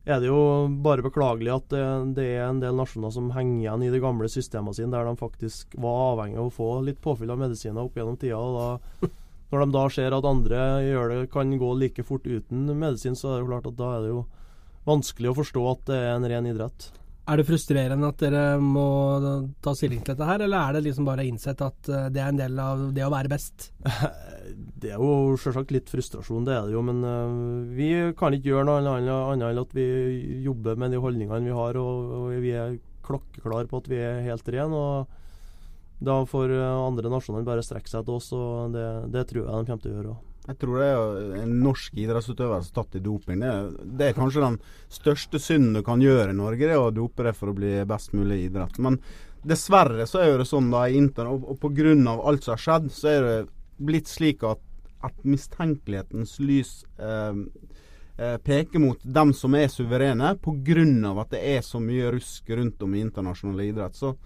[0.02, 1.82] er det jo bare beklagelig at det,
[2.18, 5.14] det er en del nasjoner som henger igjen i de gamle systemene sine, der de
[5.18, 8.38] faktisk var avhengig av å få litt påfyll av medisiner opp gjennom tida.
[8.38, 9.12] og da,
[9.52, 13.34] Når de da ser at andre gjør det, kan gå like fort uten medisin, så
[13.34, 14.24] er det jo klart at da er det jo
[14.88, 16.88] vanskelig å forstå at det er en ren idrett.
[17.22, 18.86] Er det frustrerende at dere må
[19.62, 22.32] ta stilling til dette her, eller er det liksom bare innsett at eh, det er
[22.32, 23.70] en del av det å være best?
[24.82, 26.80] Det er jo selvsagt litt frustrasjon, det er det jo.
[26.82, 27.36] Men øh,
[27.76, 27.86] vi
[28.18, 29.84] kan ikke gjøre noe annet enn at vi
[30.42, 32.74] jobber med de holdningene vi har, og, og vi er
[33.06, 34.80] klokkeklare på at vi er helt rene.
[34.82, 35.21] og
[36.02, 39.50] Da får øh, andre nasjoner bare strekke seg til oss, og det, det tror jeg
[39.52, 40.14] de kommer til å gjøre.
[40.16, 40.28] også.
[40.42, 43.42] Jeg tror det er en norsk idrettsutøver som er tatt i doping.
[43.44, 43.50] Det,
[43.98, 44.56] det er kanskje den
[44.90, 48.10] største synden du kan gjøre i Norge, det å dope deg for å bli best
[48.16, 48.80] mulig i idrett.
[48.82, 48.98] Men
[49.46, 51.94] dessverre så er det sånn da i intern, og, og pga.
[52.26, 53.36] alt som har skjedd, så er det
[53.78, 54.62] blitt slik at,
[55.06, 57.38] at mistenkelighetens lys eh,
[58.18, 61.14] eh, peker mot dem som er suverene, pga.
[61.22, 63.94] at det er så mye rusk rundt om i internasjonal idrett.
[63.94, 64.16] Så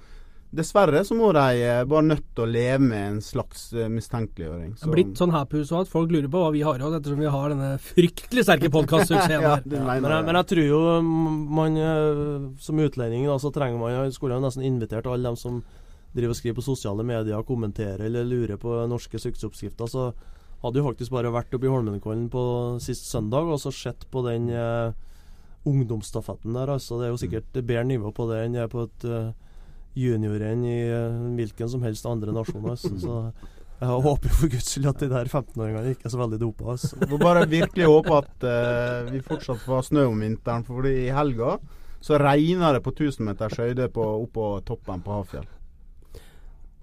[0.56, 3.96] dessverre så må de eh, bare nødt til å leve med en slags mistenkeliggjøring.
[3.96, 4.74] mistenkeliggjøring.
[4.76, 7.22] Det er blitt sånn òg at folk lurer på hva vi har i oss, ettersom
[7.22, 9.64] vi har denne fryktelig sterke podkastsuksessen ja, her.
[9.64, 13.82] Ja, men, jeg, men jeg tror jo mm, man øh, som utlending da, så trenger
[13.82, 15.60] man skulle jo nesten invitert alle dem som
[16.16, 19.90] driver og skriver på sosiale medier, kommenterer eller lurer på norske suksessoppskrifter.
[19.90, 20.10] Så
[20.62, 22.44] hadde jo faktisk bare vært oppe i Holmenkollen på
[22.82, 24.94] sist søndag og så sett på den eh,
[25.68, 26.72] ungdomsstafetten der.
[26.76, 29.28] altså Det er jo sikkert bedre nivå på det enn det er på et øh,
[29.96, 32.68] juniorrenn i øh, hvilken som helst andre nasjon.
[33.04, 33.20] Så
[33.76, 36.70] jeg håper for guds skyld at de der 15-åringene ikke er så veldig dopa.
[36.72, 36.96] Altså.
[36.96, 41.10] Får bare virkelig håpe at uh, vi fortsatt får ha snø om vinteren, for i
[41.12, 41.58] helga
[42.00, 45.48] så regner det på 1000 meters høyde på, oppå toppen på Hafjell.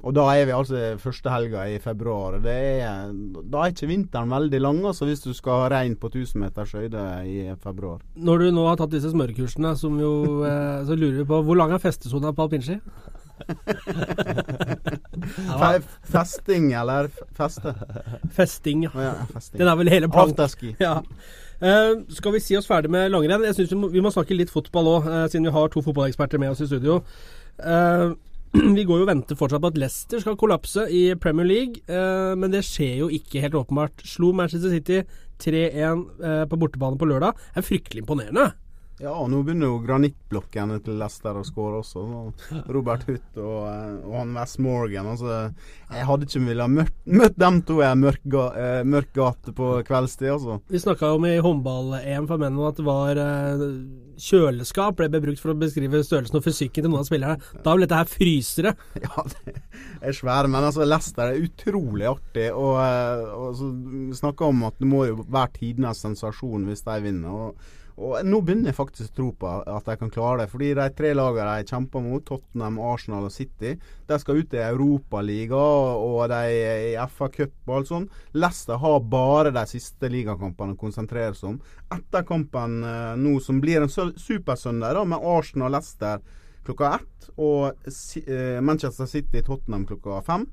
[0.03, 2.35] Og da er vi altså første helga i februar.
[2.43, 3.13] Det er,
[3.51, 6.73] da er ikke vinteren veldig lang, altså, hvis du skal ha regn på 1000 meters
[6.75, 8.01] høyde i februar.
[8.19, 10.11] Når du nå har tatt disse smørekursene, som jo,
[10.43, 12.79] eh, så lurer vi på hvor lang er festesona på alpinski?
[15.47, 17.73] Ja, Festing, eller feste?
[18.31, 18.91] festing, ja.
[18.95, 19.59] Ja, festing.
[19.61, 20.35] Den er vel hele planken.
[20.35, 20.75] Afterski.
[20.83, 20.99] Ja.
[21.63, 23.45] Uh, skal vi si oss ferdig med langrenn?
[23.47, 26.41] Jeg synes vi, må, vi må snakke litt fotball òg, siden vi har to fotballeksperter
[26.43, 26.99] med oss i studio.
[27.59, 28.11] Eh,
[28.77, 32.33] vi går jo og venter fortsatt på at Leicester skal kollapse i Premier League, eh,
[32.37, 34.03] men det skjer jo ikke helt åpenbart.
[34.05, 34.99] Slo Manchester City
[35.41, 37.33] 3-1 eh, på bortebane på lørdag.
[37.33, 38.51] Det er fryktelig imponerende.
[39.01, 42.03] Ja, og nå begynner jo granittblokkene til Leicester å skåre også.
[42.05, 45.09] Så Robert Hutt og, eh, og han West Morgan.
[45.15, 45.39] Altså,
[45.89, 49.71] jeg hadde ikke villet møtt, møtt dem to i mørk, ga, eh, mørk gate på
[49.87, 50.59] kveldstid, altså.
[50.69, 53.65] Vi snakka om i håndball-EM for menn at det var eh,
[54.21, 57.53] kjøleskap ble brukt for å beskrive størrelsen og fysikken til noen av spillerne.
[57.65, 58.77] Da ble dette her frysere.
[59.03, 59.57] Ja, det
[60.05, 60.47] er svære.
[60.53, 62.51] Men altså, Leicester er utrolig artig.
[62.53, 63.73] Og, og så
[64.21, 67.47] snakka om at det må jo være tidenes sensasjon hvis de vinner.
[67.49, 70.49] Og, Og nå begynner jeg faktisk å tro på at de kan klare det.
[70.49, 73.75] Fordi de tre lagene de kjemper mot, Tottenham, Arsenal og City,
[74.09, 78.15] de skal ut i Europaligaen og de er i FA Cup og alt sånt.
[78.33, 81.59] Leicester har bare de siste ligakampene å konsentrere seg om.
[81.93, 86.23] Etter kampen eh, nå som blir en supersøndag da, med Arsenal og Leicester
[86.63, 87.87] klokka ett, og
[88.23, 90.47] eh, Manchester City-Tottenham klokka fem.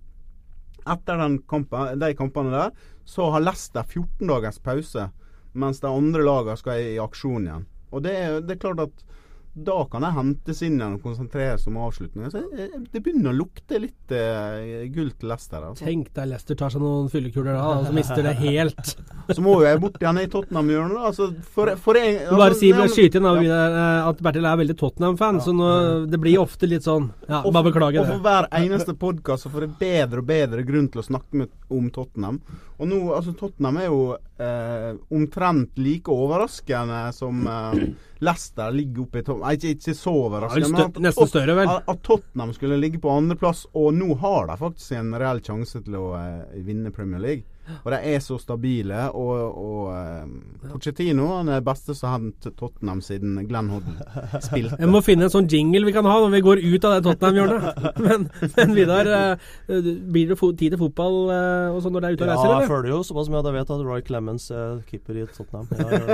[0.80, 2.76] Etter kampen, de kampene der,
[3.08, 5.08] så har Leicester 14 dagers pause,
[5.52, 7.66] mens de andre lagene skal i, aksjon igjen.
[7.90, 9.04] Og det, er- det er klart at
[9.52, 12.30] da kan jeg hentes inn og konsentreres om avslutningen.
[12.30, 15.64] Så jeg, det begynner å lukte litt eh, gull til Leicester.
[15.66, 15.84] Altså.
[15.88, 18.94] Tenk deg Leicester tar seg noen fyllekuler da, og så mister det helt.
[19.30, 21.10] Så må jo jeg bort igjen i Tottenham-hjørnet, da.
[21.10, 24.22] Altså, for, for en, altså, bare si, ja, men- skyte inn da, Vidar, eh, at
[24.26, 25.68] Bertil er veldig Tottenham-fan, så nå,
[26.10, 28.06] det blir ofte litt sånn Ja, Og bare beklager det.
[28.08, 31.54] Og for hver eneste podkast får jeg bedre og bedre grunn til å snakke med,
[31.70, 32.40] om Tottenham.
[32.80, 34.00] Og nå, altså Tottenham er jo
[34.42, 37.84] eh, omtrent like overraskende som eh,
[38.20, 39.46] Leicester ligger oppe i toppen.
[39.56, 40.88] Ikke, ikke så overraskende.
[40.92, 41.72] vel men at større, vel.
[41.72, 45.80] At, at Tottenham skulle ligge på andreplass, og nå har de faktisk en reell sjanse
[45.86, 47.49] til å eh, vinne Premier League.
[47.84, 52.50] Og de er så stabile, og, og eh, Pochettino han er beste som har hendt
[52.58, 53.98] Tottenham siden Glenn Hodden
[54.44, 54.78] spilte.
[54.80, 57.02] Jeg må finne en sånn jingle vi kan ha når vi går ut av det
[57.08, 57.78] Tottenham-hjørnet.
[58.10, 58.24] Men,
[58.56, 62.14] men Vidar, eh, blir det fo tid til fotball eh, og sånn når du er
[62.16, 62.70] ute og Ja, reiser, jeg eller?
[62.70, 65.66] følger jo såpass mye at jeg vet at Roy Clemens er keeper i Tottenham.
[65.76, 66.04] Ja, ja.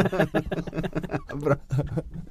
[1.47, 1.57] Bra.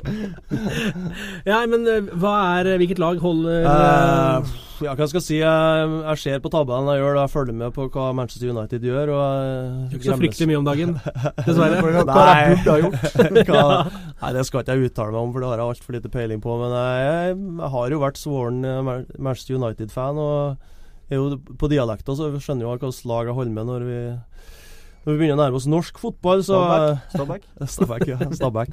[1.49, 5.37] Ja, men eh, hva er Hvilket lag holder uh, eh, ja, hva skal jeg si?
[5.39, 9.11] Jeg, jeg ser på tabellen jeg gjør, jeg følger med på hva Manchester United gjør.
[9.15, 10.93] Og jeg Ikke så fryktelig mye om dagen,
[11.47, 11.79] dessverre.
[11.85, 11.95] Hva,
[14.21, 16.43] Nei, det skal ikke jeg uttale meg om, for det har jeg altfor lite peiling
[16.43, 16.57] på.
[16.61, 22.15] Men jeg, jeg har jo vært svoren eh, Manchester United-fan, og er jo på dialekta
[22.17, 23.99] så skjønner jo hva slags lag jeg holder med når vi
[25.05, 26.59] når vi begynner å nærme oss norsk fotball, så
[27.13, 27.43] Stabæk.
[27.69, 28.17] Stabæk, ja.
[28.33, 28.71] Stabæk.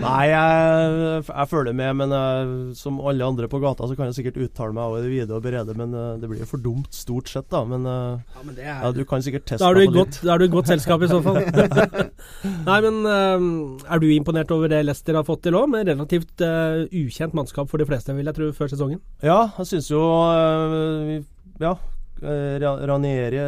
[0.00, 4.16] Nei, jeg, jeg følger med, men jeg, som alle andre på gata så kan jeg
[4.20, 6.88] sikkert uttale meg over det vide og berede, men eh, det blir jo for dumt
[6.96, 7.60] stort sett, da.
[7.68, 9.92] Men, eh, Ja, men det ja, er du kan sikkert teste da er, du meg
[9.92, 11.40] på godt, da er du i godt selskap i så fall.
[12.70, 13.46] Nei, men eh,
[13.94, 17.68] er du imponert over det Leicester har fått til òg, med relativt uh, ukjent mannskap
[17.70, 19.00] for de fleste, vil jeg tro, før sesongen?
[19.24, 21.22] Ja, jeg syns jo uh, vi-
[21.60, 21.74] Ja.
[22.22, 22.58] Eh,
[22.90, 23.40] Ranieri,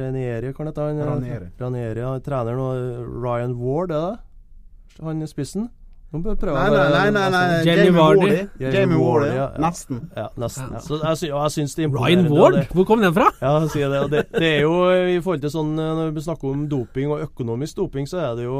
[0.00, 1.50] Ranieri hva heter han, eh, Ranieri.
[1.60, 5.04] Ranieri ja, treneren og Ryan Ward, er det?
[5.04, 5.68] Han i spissen?
[6.08, 7.64] Nå Nei, nei, nei, nei, nei.
[7.66, 8.36] Jamie Wardy.
[8.58, 9.42] Jamie Wardy, ja.
[9.52, 9.58] ja.
[9.60, 9.98] Nesten.
[10.16, 10.70] Ja, nesten.
[10.72, 10.78] Ja.
[10.80, 12.54] Så jeg, sy og jeg syns det Ryan Ward?
[12.56, 13.26] det- Hvor kom den fra?
[13.42, 14.00] Ja, sier det.
[14.14, 17.26] Det, det er jo i forhold til sånn eh, Når vi snakker om doping og
[17.26, 18.56] økonomisk doping, så er det jo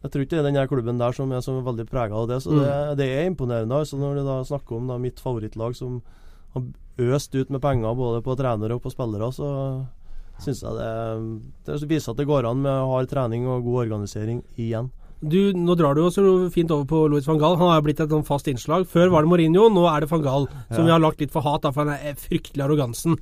[0.00, 2.28] Jeg tror ikke det er den her klubben der som er så veldig prega av
[2.32, 2.40] det.
[2.40, 3.76] Så det, det er imponerende.
[3.84, 6.00] Altså når du da snakker om da mitt favorittlag som
[6.56, 9.48] har øst ut med penger både på trenere og på spillere, så
[10.42, 14.42] syns jeg det, det viser at det går an med hard trening og god organisering
[14.56, 14.90] igjen.
[15.24, 16.18] Du, Nå drar du oss
[16.52, 17.56] fint over på Louis van Gaal.
[17.56, 18.84] Han har blitt et sånn fast innslag.
[18.90, 20.44] Før var det Mourinho, nå er det van Gaal.
[20.68, 23.16] Som vi har lagt litt for hat, da, for han er fryktelig arrogansen.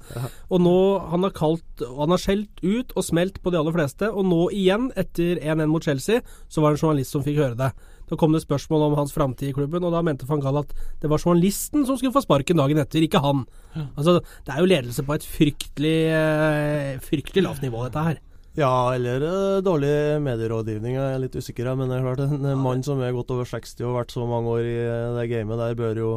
[0.50, 0.74] Og nå,
[1.14, 4.10] Han har kalt han har skjelt ut og smelt på de aller fleste.
[4.10, 7.58] Og nå igjen, etter 1-1 mot Chelsea, så var det en journalist som fikk høre
[7.58, 7.70] det.
[8.10, 10.74] Da kom det spørsmål om hans framtid i klubben, og da mente van Gaal at
[11.00, 13.46] det var journalisten som skulle få sparken dagen etter, ikke han.
[13.96, 18.18] Altså, Det er jo ledelse på et fryktelig, eh, fryktelig lavt nivå, dette her.
[18.54, 20.94] Ja, eller uh, dårlig medierådgivning.
[20.94, 22.54] Jeg er litt usikker, men det er klart en ja.
[22.58, 25.24] mann som er godt over 60 og har vært så mange år i eh, det
[25.32, 26.10] gamet der, bør jo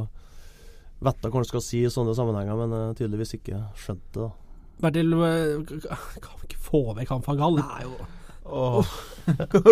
[1.01, 4.27] vite hva han skal si i sånne sammenhenger, men uh, tydeligvis ikke skjønt det.
[4.27, 4.29] da.
[4.85, 5.73] Bertil, eh,
[6.27, 7.59] kan vi ikke få vekk han fra Gall?
[7.61, 7.97] Det er jo
[8.47, 8.85] Oh.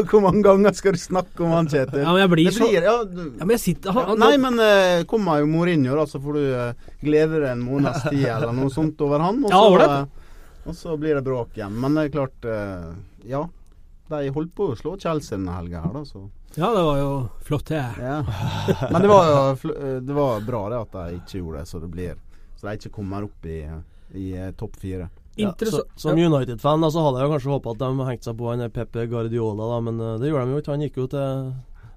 [0.10, 2.02] Hvor mange ganger skal du snakke om han, Kjetil?
[2.02, 4.20] Ja, men jeg blir det så blir, ja, du, Ja, men jeg sitter han, han,
[4.20, 8.04] Nei, men uh, kommer jo Mourinho, da, så får du uh, glede deg en måneds
[8.10, 9.40] tid eller noe sånt over han.
[9.46, 10.22] Og Ja, så, ålreit.
[10.66, 11.76] Og så blir det bråk igjen.
[11.82, 12.90] Men det er klart eh,
[13.30, 13.44] Ja.
[14.08, 17.12] De holdt på å slå Chelsea denne helga her, da, så Ja, det var jo
[17.48, 17.82] flott, det.
[18.00, 18.20] ja.
[18.92, 21.82] Men det var jo eh, Det var bra det at de ikke gjorde det, så
[21.82, 22.16] det blir
[22.56, 23.60] Så de ikke kommer opp i,
[24.14, 25.10] i eh, topp fire.
[25.36, 28.38] Ja, så, som United-fan da, så hadde jeg jo kanskje håpa at de hengte seg
[28.40, 30.72] på han Pepe Guardiola, da, men det gjorde de jo ikke.
[30.78, 31.50] Han gikk jo til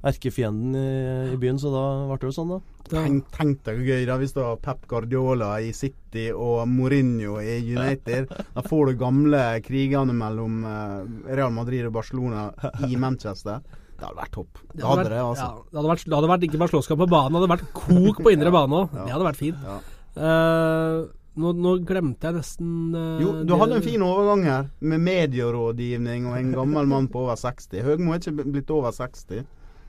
[0.07, 2.59] erkefienden i, i byen, så da ble det jo sånn, da.
[2.89, 7.41] Tenk, tenk deg hvor gøy da hvis det var Pep Guardiola i City og Mourinho
[7.43, 8.31] i United.
[8.57, 12.49] Da får du gamle krigene mellom eh, Real Madrid og Barcelona
[12.89, 13.61] i Manchester.
[13.99, 14.63] Det hadde vært topp.
[14.73, 15.45] Det hadde vært, det, altså.
[15.45, 17.71] Ja, det, hadde vært, det hadde vært ikke bare slåsskamp på banen, det hadde vært
[17.75, 18.93] kok på indre bane òg.
[18.95, 19.65] Det hadde vært fint.
[19.69, 19.79] Ja.
[20.19, 21.09] Uh,
[21.39, 25.03] nå, nå glemte jeg nesten uh, Jo, du det- hadde en fin overgang her, med
[25.07, 27.83] medierådgivning og en gammel mann på over 60.
[27.87, 29.45] Høgmo er ikke blitt over 60.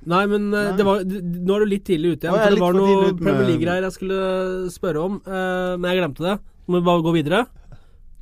[0.08, 0.76] Nei, men eh, Nei.
[0.80, 2.38] det var, nå er du litt tidlig ute igjen.
[2.40, 4.20] For det var noe med- Premier League-greier jeg skulle
[4.72, 6.38] spørre om, uh, men jeg glemte det.
[6.70, 7.42] Må vi bare gå videre?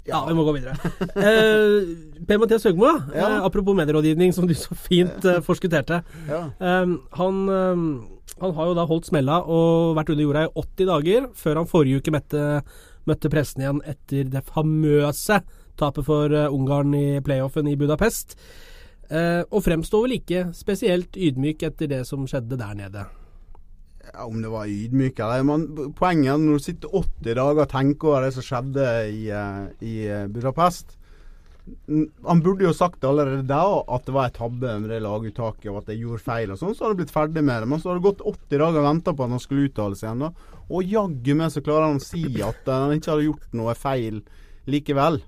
[0.08, 0.74] Ja, vi må gå videre.
[1.20, 2.90] uh, Per-Mathias Høgmo.
[3.14, 3.28] Ja.
[3.28, 6.02] uh, apropos medierådgivning, som du så fint uh, forskutterte.
[6.30, 6.42] Ja.
[6.58, 7.82] Eh, han, eh,
[8.42, 11.68] han har jo da holdt smella og vært under jorda i 80 dager, før han
[11.70, 12.46] forrige uke møtte,
[13.08, 15.42] møtte pressen igjen etter det famøse
[15.78, 18.34] tapet for Ungarn i playoffen i Budapest.
[19.08, 23.06] Eh, og fremstår vel ikke spesielt ydmyk etter det som skjedde der nede.
[24.08, 25.66] Ja, om det var ydmyk eller men
[25.96, 29.64] Poenget er når du sitter 80 dager og tenker over det som skjedde i, eh,
[29.84, 30.96] i eh, Budapest
[31.92, 35.82] Han burde jo sagt allerede da at det var en tabbe med det laguttaket, og
[35.82, 36.76] at jeg gjorde feil og sånn.
[36.76, 37.68] Så hadde det blitt ferdig med det.
[37.68, 40.08] Men så har det gått 80 dager og venta på at han skulle uttale seg
[40.08, 40.24] igjen.
[40.24, 40.62] da.
[40.72, 44.22] Og jaggu meg så klarer han å si at han ikke hadde gjort noe feil
[44.72, 45.20] likevel.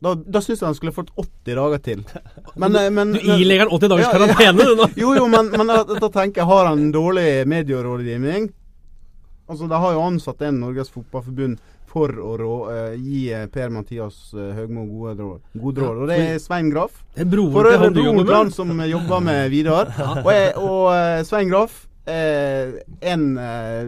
[0.00, 2.04] Da, da syns jeg han skulle fått 80 dager til.
[2.60, 4.86] Men, eh, men, Du ilegger han 80 dagers Ja, karantene, du nå.
[5.02, 8.48] jo, jo, men, men da, da tenker jeg, har han dårlig medierådgivning?
[9.50, 11.60] Altså, De har jo ansatt en Norges Fotballforbund
[11.90, 16.02] for å rå, uh, gi eh, Per-Mathias uh, Høgmo gode råd, gode råd.
[16.04, 17.00] Og det er Svein Graff.
[17.16, 19.90] For øvrig broren til han som jobber med Vidar.
[20.20, 23.80] Og, jeg, og uh, Svein Graff, eh, en eh,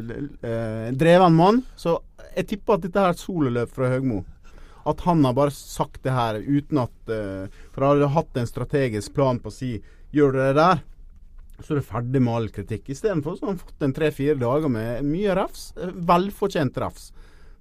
[0.50, 1.62] eh, dreven mann.
[1.76, 1.98] Så
[2.36, 4.22] jeg tipper at dette er et sololøp fra Høgmo.
[4.88, 8.50] At han har bare sagt det her uten at uh, For han hadde hatt en
[8.50, 9.76] strategisk plan på å si
[10.12, 10.82] Gjør du det der,
[11.62, 12.90] så er du ferdig med all kritikk.
[12.92, 15.70] Istedenfor så har han fått en tre-fire dager med mye refs.
[15.80, 17.06] eh, Velfortjent refs.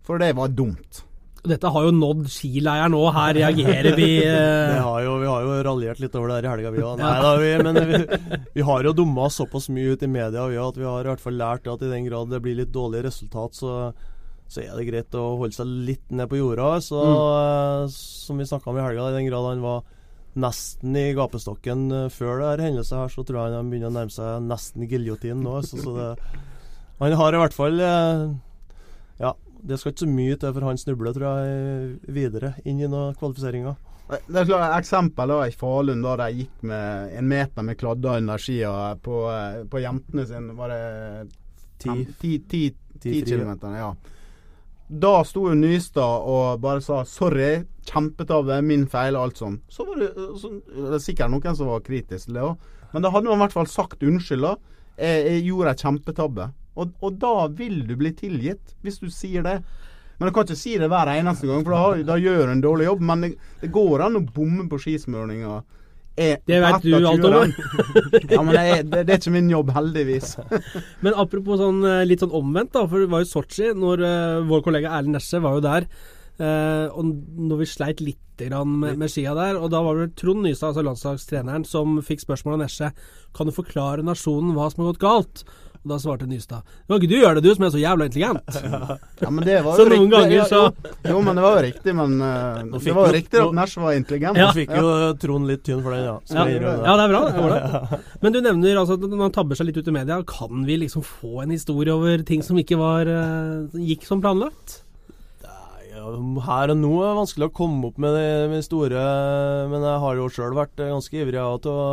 [0.03, 0.99] For det var dumt.
[1.47, 3.01] Dette har jo nådd skileieren nå.
[3.15, 4.09] Her reagerer vi.
[4.19, 4.35] Det
[4.75, 6.99] eh, har jo, vi har jo raljert litt over det her i helga, vi òg.
[6.99, 8.01] Nei da, vi, men vi,
[8.59, 11.11] vi har jo dumma oss såpass mye ut i media vi, at vi har i
[11.13, 13.79] hvert fall lært at i den grad det blir litt dårlig resultat, så,
[14.51, 16.75] så er det greit å holde seg litt ned på jorda.
[16.83, 17.91] Så mm.
[17.95, 19.83] Som vi snakka om i helga, i den grad han var
[20.41, 23.95] nesten i gapestokken eh, før det her hendelsen her, så tror jeg han begynner å
[23.97, 25.57] nærme seg nesten giljotin nå.
[25.67, 26.09] Så, så det,
[27.01, 28.25] han har i hvert fall eh,
[29.19, 32.91] Ja, det skal ikke så mye til for han snubler, tror jeg, videre inn i
[32.91, 33.79] noen kvalifiseringer.
[34.11, 38.19] Det er klart eksempel da i Falun, da de gikk med en meter med kladder
[38.19, 38.71] under skia
[39.03, 40.55] på, eh, på jentene sine.
[40.57, 40.81] Var det
[41.81, 41.89] Ti.
[41.89, 42.65] fem- ti, ti,
[43.01, 43.39] Ti ti fri,
[43.79, 43.93] ja.
[44.91, 49.61] Da sto jo Nystad og bare sa 'sorry, kjempetabbe, min feil', alt sånn.
[49.71, 50.09] Så var det,
[50.41, 52.57] så, det er sikkert noen som var kritisk til det òg.
[52.91, 54.55] Men da hadde man i hvert fall sagt unnskyld, da.
[54.97, 56.49] Jeg, jeg gjorde en kjempetabbe.
[56.75, 59.61] Og, og da vil du bli tilgitt, hvis du sier det.
[60.19, 62.63] Men du kan ikke si det hver eneste gang, for da, da gjør du en
[62.63, 63.05] dårlig jobb.
[63.07, 65.61] Men det, det går an å bomme på skismøringa.
[66.15, 67.53] Det vet du alt om,
[68.29, 70.35] Ja, men det er, det, er ikke min jobb, heldigvis.
[71.05, 72.83] Men apropos sånn eh, litt sånn omvendt, da.
[72.89, 75.87] For det var jo Sotsji, når uh, vår kollega Erlend Nesje var jo der.
[76.41, 80.41] Uh, og når vi sleit litt med, med skia der, og da var det Trond
[80.41, 82.87] Nystad, altså landslagstreneren, som fikk spørsmål av Nesje
[83.37, 85.43] Kan du forklare nasjonen hva som har gått galt.
[85.81, 88.57] Og da svarte Nystad Kan ikke du gjøre det, du som er så jævla intelligent?
[89.23, 90.11] Ja, men det var Så jo noen riktig.
[90.13, 91.95] ganger Ja, så- jo, jo, men det var jo riktig.
[91.97, 94.37] Men uh, det var jo riktig at Nash var intelligent.
[94.37, 94.91] Nå fikk jo
[95.21, 96.13] Trond litt tynn for den, ja.
[96.13, 97.23] Ja, Skal ja, det er bra.
[97.31, 97.99] det var det.
[98.21, 101.05] Men du nevner altså at han tabber seg litt ut i media, kan vi liksom
[101.05, 104.79] få en historie over ting som ikke var uh, gikk som planlagt?
[106.01, 109.01] Her og nå er det vanskelig å komme opp med de, med store
[109.69, 111.83] Men jeg har jo sjøl vært eh, ganske ivrig av til å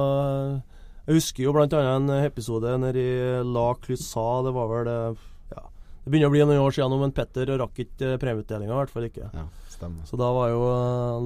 [1.08, 3.12] Jeg husker jo annet en episode nede i
[3.48, 4.24] La Clusa.
[4.44, 4.88] Det var vel
[5.54, 5.62] Ja,
[6.04, 8.92] det begynner å bli noen år siden men Petter rakk ikke eh, premieutdelinga, i hvert
[8.92, 9.30] fall ikke.
[9.32, 10.04] Ja, stemmer.
[10.04, 10.66] Så da var, jo,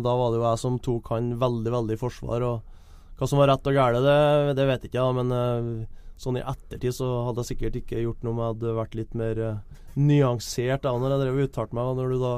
[0.05, 2.47] da var det jo jeg som tok han veldig, veldig i forsvar.
[2.47, 6.39] Og hva som var rett og galt, det, det vet ikke jeg, men eh, sånn
[6.39, 9.45] i ettertid så hadde jeg sikkert ikke gjort noe om jeg hadde vært litt mer
[9.49, 11.91] eh, nyansert da når jeg drev og uttalte meg.
[11.91, 12.37] Og når du da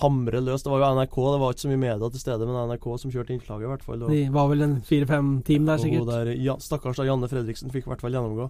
[0.00, 2.56] hamrer løs Det var jo NRK, det var ikke så mye media til stede, men
[2.70, 4.02] NRK som kjørte innslaget, i hvert fall.
[4.02, 6.06] Og, De var vel en fire-fem team der, sikkert.
[6.08, 8.48] der, ja, stakkars da, Janne Fredriksen fikk i hvert fall gjennomgå.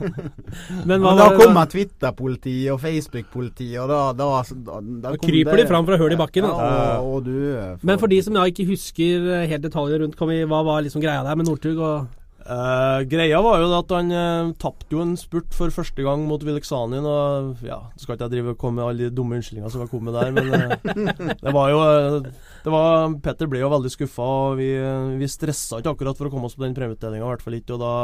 [0.86, 5.10] Men hva Men da var det kommer Twitter-politiet og Facebook-politiet, og da, da, da, da
[5.10, 6.46] Da kryper det- de fram fra hull i bakken.
[6.46, 10.16] Ja, og, og du Men for de som da ikke husker eh, helt detaljer rundt,
[10.16, 12.06] kan vi, hva var liksom greia der med Northug og
[12.50, 16.42] Eh, greia var jo at han uh, tapte jo en spurt for første gang mot
[16.42, 17.06] Vileksanin.
[17.06, 19.92] Og ja, skal ikke jeg drive og komme med alle de dumme unnskyldningene som jeg
[19.92, 21.80] kom med der, men uh, det var jo
[22.24, 24.72] det var, Petter ble jo veldig skuffa, og vi,
[25.20, 27.78] vi stressa ikke akkurat for å komme oss på den premieutdelinga, i hvert fall ikke.
[27.78, 27.94] Og da,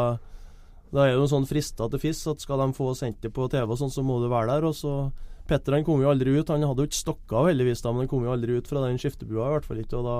[0.94, 3.34] da er det jo en sånn frista til fiss at skal de få sendt det
[3.34, 4.70] på TV, og sånn, så må du være der.
[4.70, 4.96] Og så
[5.50, 6.48] Petter han kom jo aldri ut.
[6.54, 8.86] Han hadde jo ikke stokka av heldigvis, da, men han kom jo aldri ut fra
[8.86, 9.98] den skiftebua, i hvert fall ikke.
[9.98, 10.18] Og da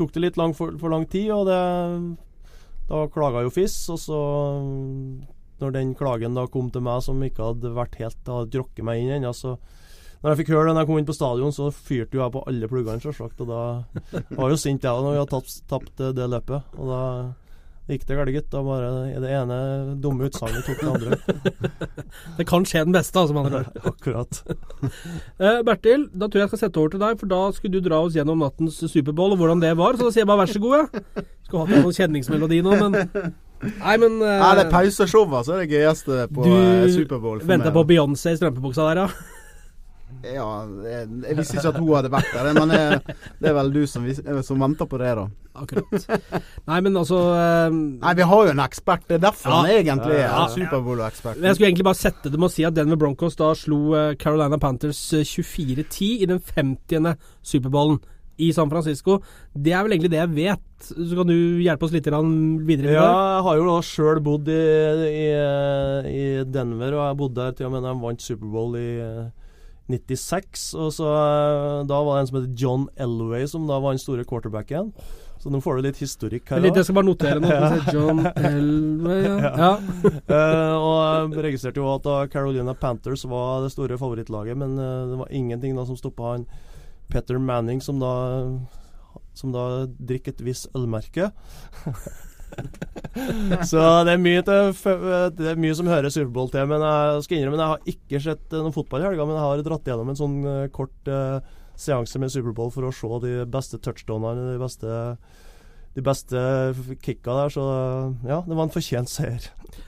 [0.00, 1.60] tok det litt lang for, for lang tid, og det
[2.88, 4.18] da klaga jo FIS, og så
[4.60, 5.22] mm,
[5.62, 9.00] Når den klagen da kom til meg, som ikke hadde vært helt hadde drukket meg
[9.00, 9.54] inn ennå, så
[10.20, 12.44] Når jeg fikk høre den jeg kom inn på stadion, så fyrte jo jeg på
[12.48, 13.40] alle pluggene, selvsagt.
[13.44, 13.62] Og da
[14.38, 16.76] var jo sint, jeg òg, når vi hadde tapt, tapt det løpet.
[16.80, 17.00] Og da
[17.84, 18.46] Det gikk det galt, gitt.
[18.48, 19.56] Da bare det ene
[20.00, 21.18] dumme utsagnet tok det andre.
[22.38, 23.34] Det kan skje den beste, altså.
[23.36, 23.80] med andre ord.
[23.92, 24.40] Akkurat.
[25.44, 27.84] Eh, Bertil, da tror jeg jeg skal sette over til deg, for da skulle du
[27.84, 29.98] dra oss gjennom nattens Superbowl og hvordan det var.
[29.98, 31.24] Så da sier jeg bare vær så god, ja.
[31.44, 32.96] Skulle hatt en sånn kjenningsmelodi nå, men
[33.64, 37.40] Nei, men uh, Nei, det er pauseshowet som er det gøyeste på Du eh, Superbowl.
[37.40, 37.76] Du venter meg.
[37.78, 39.33] på Beyoncé i strømpebuksa der, ja.
[40.24, 40.46] Ja,
[40.86, 43.82] jeg, jeg visste ikke at hun hadde vært der, men det, det er vel du
[43.90, 45.26] som, vis- eh, som venter på det, da.
[45.54, 46.06] Akkurat.
[46.66, 47.18] Nei, men altså
[47.70, 49.04] um, Nei, vi har jo en ekspert.
[49.06, 49.58] Det er derfor Ja.
[49.60, 50.46] han egentlig er Ja.
[50.50, 51.38] Superbowl-ekspert.
[51.44, 54.16] Jeg skulle egentlig bare sette det med å si at Denver Broncos da slo eh,
[54.18, 57.14] Carolina Panthers eh, 24-10 i den 50.
[57.46, 58.00] Superbowlen
[58.42, 59.20] i San Francisco.
[59.54, 60.88] Det er vel egentlig det jeg vet.
[60.90, 62.32] Så kan du hjelpe oss litt grann
[62.66, 62.96] videre?
[62.96, 63.04] Ja,
[63.36, 64.58] jeg har jo da sjøl bodd i,
[65.06, 65.28] i,
[66.10, 69.24] i Denver, og jeg bodde der til og med da de vant Superbowl i eh,
[69.90, 70.70] 96.
[70.80, 74.02] Og så eh, Da var det en som het John Elway som da var den
[74.02, 74.92] store quarterbacken.
[75.44, 76.62] Så nå får du litt historikk her.
[76.64, 77.50] Litt, jeg skal bare notere nå.
[77.92, 79.50] John Elway, ja.
[79.52, 79.72] ja.
[80.30, 85.10] uh, og jeg registrerte jo at da Carolina Panthers var det store favorittlaget, men uh,
[85.10, 86.46] det var ingenting da som stoppa han
[87.12, 88.14] Peter Manning, som da
[89.34, 91.28] Som da drikker et visst ølmerke.
[93.70, 94.72] Så det er mye til,
[95.38, 96.66] Det er mye som hører Superbowl til.
[96.70, 99.46] Men jeg skal innrømme jeg har ikke sett noen noe fotball i helga, men jeg
[99.46, 101.38] har dratt gjennom en sånn eh, kort uh,
[101.78, 105.00] seanse med Superbowl for å se de beste touchdownene, de beste
[105.94, 106.40] de beste
[107.04, 107.64] kicka der, så
[108.26, 109.44] ja, det var en fortjent seier.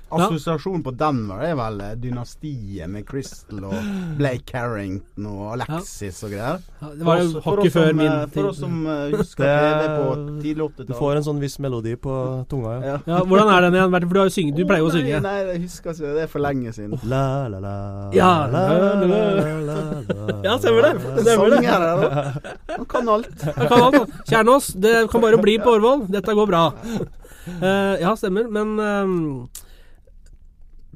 [0.06, 3.74] Assosiasjonen på Denver er vel eh, dynastiet med Crystal og
[4.20, 6.60] Blake Carrington og Alexis og greier.
[6.80, 8.34] Ja, Det var jo hakket før min tid.
[8.36, 10.12] For oss som eh, husker Det- det på
[10.44, 10.98] tidlig Du 80-tall.
[11.00, 12.14] får en sånn viss melodi på
[12.48, 12.92] tunga, ja.
[12.92, 12.98] ja.
[13.10, 13.90] ja, Hvordan er den igjen?
[13.96, 15.20] For du, har jo synget, du pleier jo å synge.
[15.26, 16.14] Nei, nei, jeg husker ikke.
[16.20, 16.94] Det er for lenge siden.
[17.10, 17.74] La, la, la,
[18.14, 19.50] Ja, la, la, la, la.
[19.66, 19.76] la,
[20.06, 20.94] la, Ja, stemmer det.
[21.26, 21.66] Stemmer det.
[22.76, 23.46] Han kan alt.
[23.58, 24.16] Han kan alt.
[24.30, 26.06] Kjernås, det kan bare bli på Årvoll.
[26.14, 26.64] Dette går bra.
[27.46, 28.48] Eh, ja, stemmer.
[28.50, 29.46] Men uh,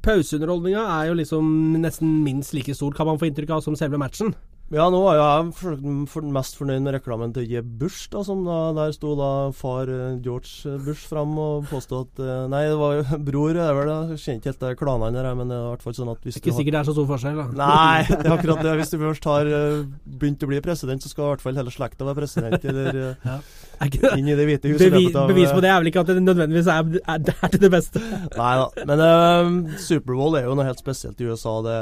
[0.04, 4.00] pauseunderholdninga er jo liksom nesten minst like stor, kan man få inntrykk av, som selve
[4.00, 4.34] matchen.
[4.70, 8.92] Ja, nå var jeg mest fornøyd med reklamen til Jeb Bush, da, som da, der
[8.94, 13.18] sto da far eh, George Bush fram og påstod at eh, Nei, det var jo
[13.30, 13.96] bror, det er vel det.
[14.12, 16.22] Jeg kjenner ikke helt det klanene der, men det er i hvert fall sånn at
[16.22, 17.48] hvis Ikke du har sikkert det er så stor forskjell, da.
[17.64, 18.76] Nei, det er akkurat det.
[18.78, 19.82] Hvis du først har eh,
[20.22, 23.34] begynt å bli president, så skal i hvert fall hele slekta være president, eller eh,
[23.80, 24.14] Er ikke det?
[24.22, 24.86] inn i Det hvite huset.
[24.86, 27.26] i Bevi, av, bevis på eh, det er vel ikke at det nødvendigvis er, er,
[27.26, 28.06] det er til det beste.
[28.38, 28.70] Nei da.
[28.86, 31.58] Men uh, Superbowl er jo noe helt spesielt i USA.
[31.66, 31.76] Det,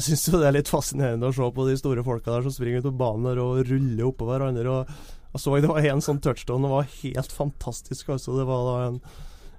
[0.00, 2.80] jeg syns det er litt fascinerende å se på de store folka der som springer
[2.80, 4.72] ut på banen og ruller oppå hverandre.
[4.72, 8.08] Og jeg så det var en sånn touchdown, det var helt fantastisk.
[8.16, 8.38] Altså.
[8.38, 9.00] Det var da en,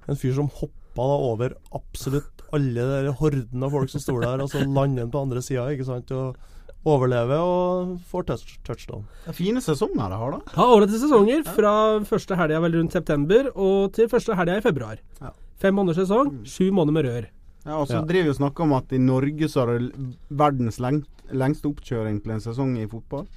[0.09, 4.41] en fyr som hoppa da over absolutt alle de horden av folk som sto der,
[4.43, 6.11] og så lander han på andre sida, ikke sant.
[6.11, 9.05] Og overlever og får touch, touchdown.
[9.23, 10.55] Det er fine sesonger de har, da.
[10.57, 11.73] Ja, årets sesonger fra
[12.09, 14.97] første helga vel rundt september og til første helga i februar.
[15.21, 15.31] Ja.
[15.61, 17.29] Fem måneders sesong, sju måneder med rør.
[17.65, 18.01] Ja, og så Ja.
[18.01, 19.91] driver vi og snakker om at i Norge så har det
[20.29, 23.27] verdens lengt, lengste oppkjøring til en sesong i fotball.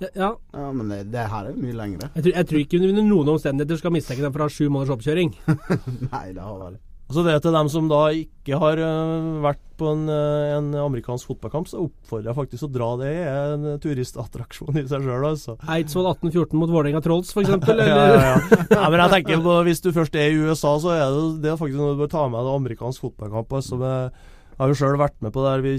[0.00, 0.30] Ja, ja.
[0.54, 2.08] Ja, men det, det her er jo mye lengre.
[2.16, 4.68] Jeg, tror, jeg tror ikke under noen omstendigheter skal mistenke dem for å ha sju
[4.72, 5.34] måneders oppkjøring.
[6.12, 6.78] Nei, det har vel
[7.10, 10.68] Og så det til dem som da ikke har øh, vært på en, øh, en
[10.78, 12.90] amerikansk fotballkamp, så oppfordrer jeg faktisk å dra.
[13.00, 15.56] Det er en turistattraksjon i seg sjøl, altså.
[15.74, 17.50] Eidsvoll 1814 mot Vålerenga Trolls, f.eks.
[17.66, 18.36] ja, ja, ja.
[18.76, 21.50] ja, men jeg tenker på Hvis du først er i USA, så er det, det
[21.50, 23.58] er faktisk noe du bør ta med deg amerikansk fotballkamp.
[23.58, 25.56] Altså, jeg har jo sjøl vært med på det.
[25.66, 25.74] Vi,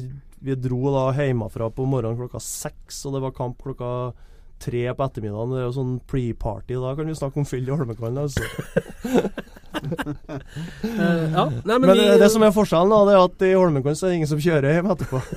[0.50, 3.94] vi dro da hjemmefra på morgenen klokka seks, og det var kamp klokka
[4.62, 5.56] tre på ettermiddagen.
[5.56, 6.76] Det er jo sånn pre-party.
[6.76, 8.28] Da kan vi snakke om fyll i Holmenkollen.
[8.28, 8.44] Altså.
[10.82, 11.46] Eh, ja.
[11.66, 13.98] Nei, men, Men vi, det, det som er forskjellen, da, det er at i Holmenkollen
[13.98, 15.22] så er det ingen som kjører hjem etterpå.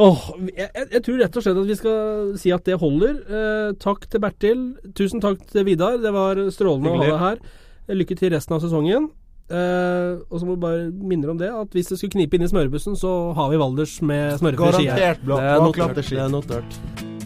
[0.00, 0.20] Åh,
[0.56, 3.14] jeg, jeg, tror rett og slett at vi skal si at det holder.
[3.20, 4.62] Eh, takk til Bertil.
[4.96, 5.98] Tusen takk til Vidar.
[6.00, 7.10] Det var strålende Hyggelig.
[7.10, 7.42] å ha deg
[7.90, 7.96] her.
[8.00, 9.10] Lykke til resten av sesongen.
[9.50, 12.46] Eh, og så må vi bare minne om det at hvis det skulle knipe inn
[12.46, 15.18] i smørebussen, så har vi Valders med smørefri ski her.
[15.26, 16.04] Garantert er notert.
[16.06, 17.18] Det er notert.